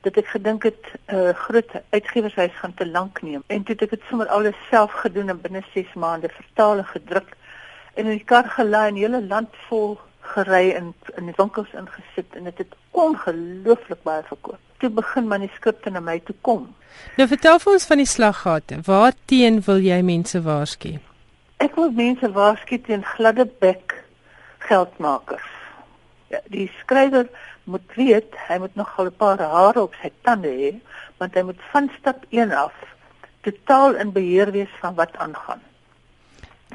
[0.07, 3.43] dat ek gedink het 'n uh, groot uitgewershuis gaan te lank neem.
[3.51, 6.89] En toe het ek dit sommer alles self gedoen en binne 6 maande vertaal en
[6.95, 7.35] gedruk
[7.99, 9.99] en in die kar gelei en hele land vol
[10.31, 14.63] gery en in die winkels ingesit en dit het, het ongelooflik baie verkoop.
[14.81, 16.65] Toe begin manuskripte na my toe kom.
[17.17, 18.81] Nou vertel vir ons van die slaggate.
[18.87, 20.95] Waarteen wil jy mense waarsku?
[21.61, 23.93] Ek wil mense waarsku teen gladde bek
[24.65, 25.47] geldmakers.
[26.33, 27.29] Ja, die skrywer
[27.69, 30.71] moet weet hy moet nog 'n paar hare op sy tande hê,
[31.19, 32.73] want hy moet van stap 1 af
[33.41, 35.61] totaal in beheer wees van wat aangaan.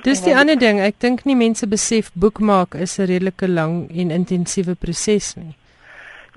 [0.03, 4.11] Dis die ander ding, ek dink nie mense besef boekmaak is 'n redelike lang en
[4.11, 5.57] intensiewe proses nie.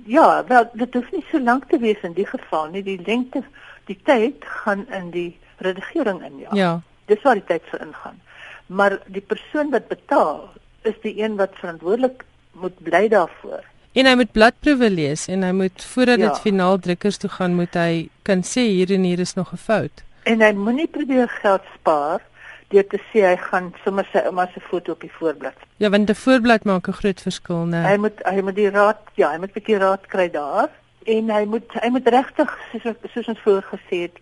[0.06, 2.84] Ja, wel dit hoef nie so lank te wees in die geval nie.
[2.84, 3.43] Die lengte,
[3.86, 6.50] die tyd gaan in die redigering in, ja.
[6.54, 6.82] Ja.
[7.06, 8.22] Dis waar die tyd vir ingaan.
[8.68, 10.50] Maar die persoon wat betaal
[10.82, 13.64] is die een wat verantwoordelik moet bly daarvoor.
[13.93, 16.28] En hy moet bladproewe lees en hy moet voordat Ja.
[16.28, 19.58] dit finaal drukkers toe gaan, moet hy kan sê hier en hier is nog 'n
[19.58, 20.04] fout.
[20.24, 22.22] En hy moenie probeer geld spaar
[22.70, 25.55] deur te sê hy gaan sommer sy ouma se foto op die voorblad.
[25.78, 27.84] Ja, want 'n voorblad maak 'n groot verskil, né?
[27.88, 30.70] Hy moet hy moet die raad, ja, hy moet 'n bietjie raad kry daar
[31.05, 34.15] en hy moet hy moet regtig soos soos ons vroeër gesê het,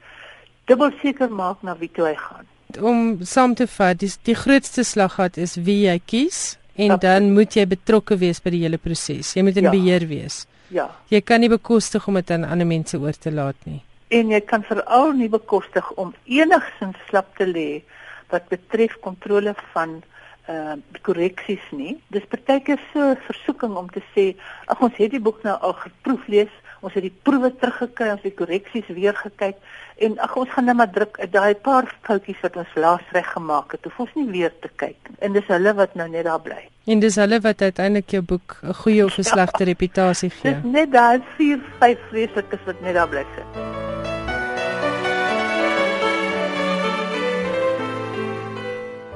[0.68, 2.46] dubbel seker maak na wie toe hy gaan.
[2.82, 7.02] Om saam te vat, die, die grootste slaggat is wie jy kies en Absoluut.
[7.02, 9.34] dan moet jy betrokke wees by die hele proses.
[9.34, 9.72] Jy moet in Ja.
[9.72, 10.46] beheer wees.
[10.70, 10.90] Ja.
[11.10, 13.82] Jy kan nie bekostig om dit aan ander mense oor te laat nie.
[14.10, 17.82] En jy kan veral nie bekostig om enigsins slap te lê
[18.30, 20.02] wat betref kontrole van
[20.50, 21.98] uh korreksies nie.
[22.08, 25.74] Dis partykeer so 'n versoeking om te sê, ag ons het die boek nou al
[25.74, 29.58] geproef lees, ons het die proewe teruggekry, ons het die korreksies weer gekyk
[29.98, 33.32] en ag ons gaan net maar druk uit daai paar foutjies wat ons laas reg
[33.34, 33.84] gemaak het.
[33.84, 35.18] Hoef ons nie weer te kyk nie.
[35.20, 36.70] En dis hulle wat nou net daar bly.
[36.86, 40.54] En dis hulle wat uiteindelik jou boek 'n goeie of 'n slegte reputasie gee.
[40.54, 43.87] Dis net daai 4, 5 vreeslikes wat net daar bly sit.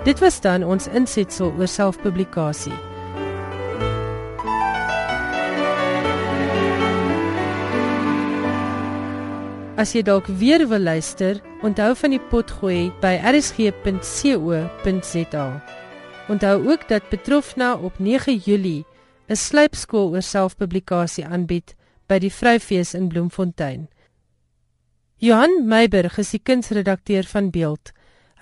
[0.03, 2.73] Dit was dan ons insetsel oor selfpublikasie.
[9.77, 13.85] As jy dalk weer wil luister, onthou van die potgooi by rsg.co.za.
[16.33, 18.85] Onthou ook dat Petrofna op 9 Julie
[19.29, 21.75] 'n slypskool oor selfpublikasie aanbied
[22.07, 23.87] by die Vryfees in Bloemfontein.
[25.17, 27.91] Johan Meiberg is die kunsredakteur van Beeld.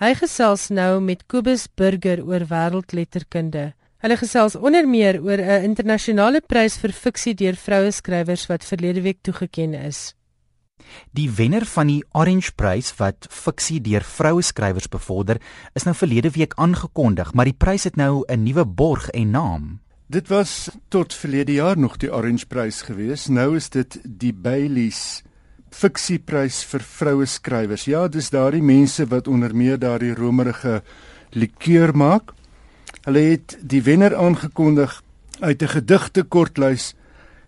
[0.00, 3.74] Hy gesels nou met Kobus Burger oor wêreldletterkunde.
[4.00, 9.02] Hulle gesels onder meer oor 'n internasionale prys vir fiksie deur vroue skrywers wat verlede
[9.02, 10.14] week toegekend is.
[11.12, 15.36] Die wenner van die Orange Prys wat fiksie deur vroue skrywers bevorder,
[15.74, 19.80] is nou verlede week aangekondig, maar die prys het nou 'n nuwe borg en naam.
[20.08, 23.26] Dit was tot verlede jaar nog die Orange Prys gewees.
[23.26, 25.22] Nou is dit die Baileys
[25.70, 27.86] Fiksieprys vir vroue skrywers.
[27.86, 30.82] Ja, dis daardie mense wat onder meer daardie romerige
[31.32, 32.34] likeur maak.
[33.04, 35.02] Hulle het die wenner aangekondig
[35.40, 36.94] uit 'n gedigte kortlys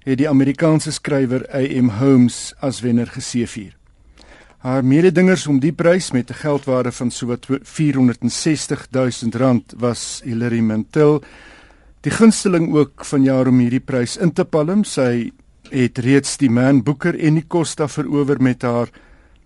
[0.05, 1.89] het die Amerikaanse skrywer A.M.
[1.89, 3.77] Holmes as wenner geseëvier.
[4.59, 10.61] Haar mededingers om die prys met 'n geldwaarde van sowat 460 000 rand was Hilary
[10.61, 11.23] Mantel
[12.03, 15.31] Die gunsteling ook van jaar om hierdie prys in te palm, sy
[15.73, 18.93] het reeds die Man Booker en die Costa verower met haar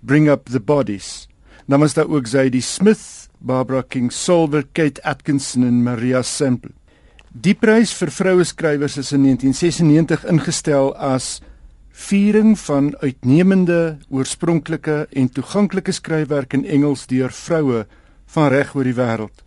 [0.00, 1.28] Bring Up the Bodies.
[1.66, 6.74] Dan was daar ook Zadie Smith, Barbara King Solver, Kate Atkinson en Maria Semple.
[7.30, 11.40] Die prys vir vroue skrywers is in 1996 ingestel as
[11.96, 17.84] viering van uitnemende, oorspronklike en toeganklike skryfwerk in Engels deur vroue
[18.34, 19.42] van reg oor die wêreld.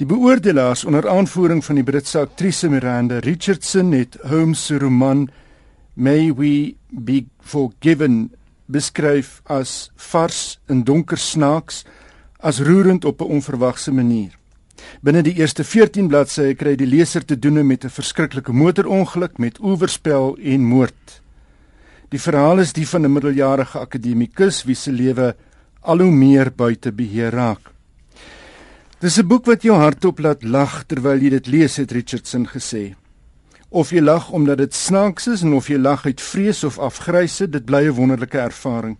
[0.00, 5.26] Die beoordelaars onder aanvoering van die Britse aktrise Miranda Richardson het Holmes se roman
[5.94, 8.30] May We Be Forgiven
[8.70, 11.84] beskryf as vars en donker snaaks,
[12.38, 14.38] as roerend op 'n onverwagse manier.
[15.02, 19.60] Binne die eerste 14 bladsye kry die leser te doen met 'n verskriklike motorongeluk met
[19.60, 21.20] oorspel en moord.
[22.08, 25.36] Die verhaal is die van 'n middeljarige akademikus wie se lewe
[25.80, 27.70] al hoe meer buite beheer raak.
[29.00, 32.94] Dis 'n boek wat jou hartop laat lag terwyl jy dit lees, het Richardson gesê.
[33.70, 37.46] Of jy lag omdat dit snaaks is en of jy lag uit vrees of afgryse,
[37.46, 38.98] dit bly 'n wonderlike ervaring.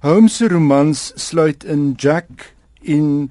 [0.00, 3.30] Holmes se romans sluit in Jack in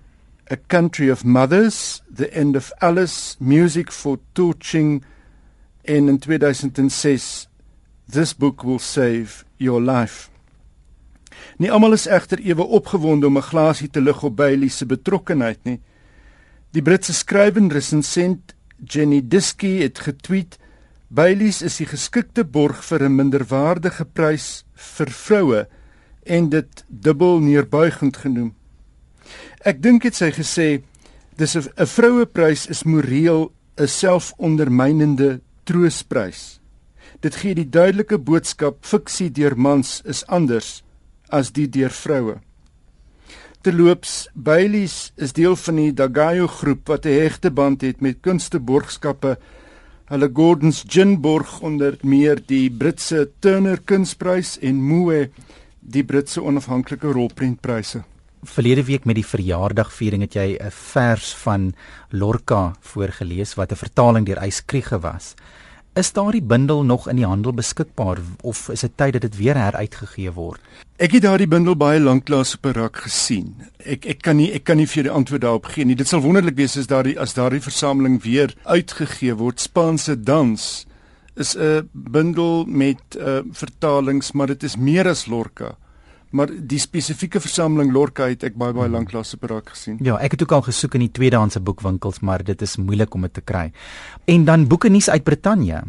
[0.52, 5.04] A Country of Mothers, The End of Alice, Music for Torching
[5.84, 7.48] en in 2006
[8.10, 10.30] This Book Will Save Your Life.
[11.58, 15.60] Nie almal is egter ewe opgewonde om 'n glasie te lig op Bailey se betrokkeheid
[15.64, 15.82] nie.
[16.72, 20.58] Die Britse skrywer en resensent Jenny Diskey het getweet:
[21.08, 25.68] "Bailey's is die geskikte borg vir 'n minderwaardige prys vir vroue
[26.26, 28.56] en dit dubbel neerbuigend genoem."
[29.66, 30.84] Ek dink dit sy gesê
[31.38, 36.60] dis 'n vroueprys is moreel 'n selfondermynende troosprys.
[37.20, 40.84] Dit gee die duidelike boodskap fiksie deur mans is anders
[41.30, 42.40] as die deur vroue.
[43.66, 49.40] Terloops, Baileys is deel van die Dagayo groep wat 'n hegte band het met kunsteborgskappe.
[50.06, 55.30] Hulle Gordons Ginborg onder meer die Britse Turner Kunsprys en Moe
[55.80, 58.04] die Britse onafhanklike rolprentpryse.
[58.44, 61.74] Verlede week met die verjaardagviering het jy 'n vers van
[62.12, 65.34] Lorca voorgeles wat 'n vertaling deur Eyskriege was.
[65.96, 69.56] Is daardie bundel nog in die handel beskikbaar of is dit tyd dat dit weer
[69.56, 70.60] heruitgegee word?
[71.00, 73.56] Ek het daardie bundel baie lanklaas op 'n rak gesien.
[73.80, 75.96] Ek ek kan nie ek kan nie vir die antwoord daarop gee nie.
[75.96, 79.60] Dit sal wonderlik wees as daardie as daardie versameling weer uitgegee word.
[79.60, 80.86] Spaanse dans
[81.36, 85.78] is 'n bundel met uh, vertalings, maar dit is meer as Lorca
[86.30, 89.98] maar die spesifieke versameling Lorca het ek baie baie lank lank op raak gesien.
[90.04, 93.22] Ja, ek het ook al gesoek in die tweedehandse boekwinkels, maar dit is moeilik om
[93.22, 93.72] dit te kry.
[94.26, 95.84] En dan boeke nuus uit Brittanje.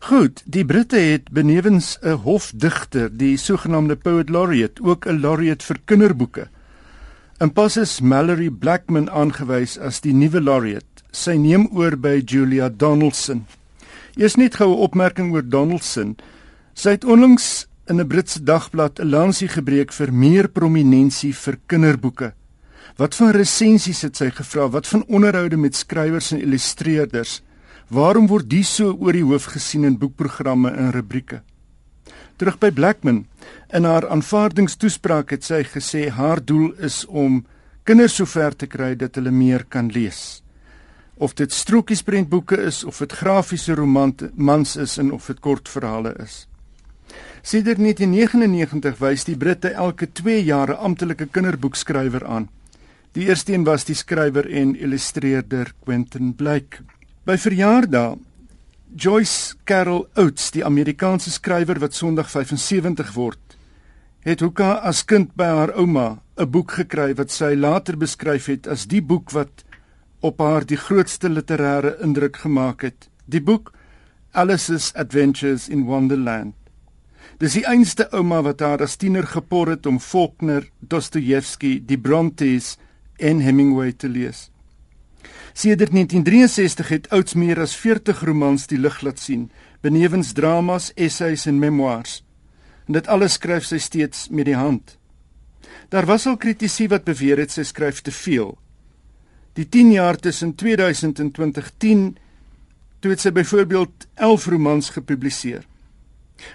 [0.00, 5.78] Goed, die Britte het benewens 'n hofdigter, die sogenaamde poet laureate, ook 'n laureate vir
[5.84, 6.48] kinderboeke.
[7.38, 10.84] En pas is Mallory Blackman aangewys as die nuwe laureate.
[11.10, 13.46] Sy neem oor by Julia Donaldson.
[14.16, 16.16] Eers net goue opmerking oor Donaldson.
[16.74, 22.32] Sy het onlangs in 'n Britse dagblad 'n lansie gebreek vir meer prominensie vir kinderboeke.
[22.96, 24.68] Wat van resensies het sy gevra?
[24.68, 27.42] Wat van onderhoude met skrywers en illustreerders?
[27.88, 31.42] Waarom word die so oor die hoof gesien in boekprogramme en rubrieke?
[32.36, 33.26] Terug by Blackman.
[33.72, 37.44] In haar aanvaardingstoespraak het sy gesê haar doel is om
[37.84, 40.42] kinders sover te kry dat hulle meer kan lees.
[41.16, 46.49] Of dit strokiesprentboeke is of dit grafiese romans is en of dit kortverhale is.
[47.40, 52.48] Sedert 1999 wys die Britte elke 2 jaar 'n amptelike kinderboekskrywer aan.
[53.12, 56.84] Die eerste een was die skrywer en illustreerder Quentin Blake.
[57.24, 58.18] By verjaardag
[58.94, 63.56] Joyce Carol Oates, die Amerikaanse skrywer wat Sondag 75 word,
[64.20, 68.66] het Hoeka as kind by haar ouma 'n boek gekry wat sy later beskryf het
[68.66, 69.64] as die boek wat
[70.20, 73.08] op haar die grootste literêre indruk gemaak het.
[73.24, 73.72] Die boek
[74.32, 76.59] Alice's Adventures in Wonderland.
[77.40, 82.74] Dis die einste ouma wat haar as tiener gepor het om Faulkner, Dostojewski, die Brontes
[83.16, 84.50] en Hemingway te lees.
[85.56, 89.48] Sedert 1963 het Oates meer as 40 romans die lig laat sien,
[89.80, 92.20] benewens dramas, essays en memoirs.
[92.84, 94.98] En dit alles skryf sy steeds met die hand.
[95.88, 98.52] Daar was al kritici wat beweer het sy skryf te veel.
[99.56, 102.06] Die 10 jaar tussen 2000 en 2010
[103.00, 105.64] toe het sy byvoorbeeld 11 romans gepubliseer.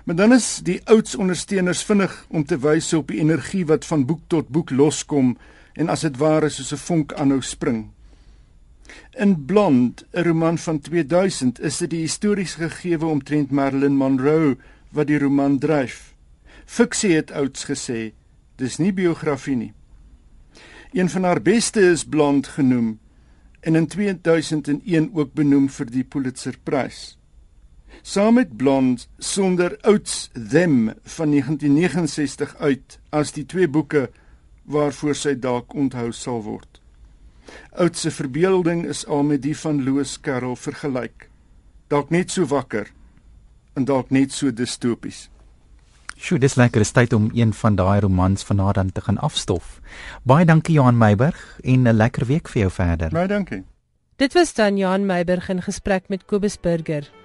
[0.03, 4.05] Maar dan is die ouds ondersteuners vinnig om te wys op die energie wat van
[4.05, 5.37] boek tot boek loskom
[5.73, 7.89] en as dit ware soos 'n vonk aanhou spring.
[9.17, 14.57] In Blond, 'n roman van 2000, is dit die historiese gegewe omtrent Marilyn Monroe
[14.91, 16.15] wat die roman dryf.
[16.65, 18.13] Fiksie het ouds gesê,
[18.55, 19.73] dis nie biografie nie.
[20.93, 22.99] Een van haar beste is Blond genoem
[23.59, 27.17] en in 2001 ook benoem vir die Pulitzerprys.
[28.05, 34.11] Saam met Blond sonder ouds them van 1969 uit as die twee boeke
[34.69, 36.77] waarvoor sy dalk onthou sal word.
[37.73, 41.31] Oud se verbeelding is al met die van Loos Karel vergelyk.
[41.89, 42.93] Dalk net so wakker
[43.73, 45.25] en dalk net so distopies.
[46.13, 49.79] Sjoe, dis lekker is tyd om een van daai romans vanaand te gaan afstof.
[50.21, 53.09] Baie dankie Johan Meiburg en 'n lekker week vir jou verder.
[53.09, 53.63] Baie dankie.
[54.15, 57.24] Dit was dan Johan Meiburg in gesprek met Kobus Burger.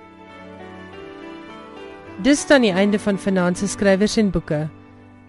[2.20, 4.68] Dis dan die einde van Finanse skrywers en boeke.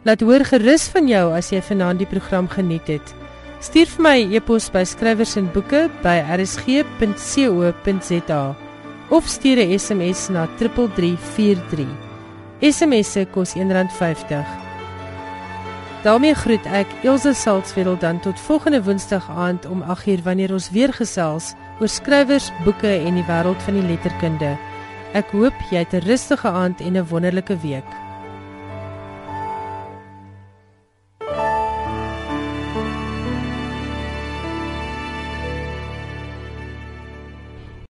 [0.04, 3.14] Laat hoor gerus van jou as jy vanaand die program geniet het.
[3.64, 7.76] Stuur vir my e-pos skrywers en boeke by rsg.co.za
[9.10, 11.88] of stuur 'n SMS na 3343.
[12.62, 14.46] SMS se kos R1.50.
[16.04, 20.94] daarmee groet ek Elsje Salzwetel dan tot volgende woensdag aand om 8uur wanneer ons weer
[20.94, 24.71] gesels oor skrywers, boeke en die wêreld van die letterkunde.
[25.12, 27.90] Ek hoop jy het 'n rustige aand en 'n wonderlike week.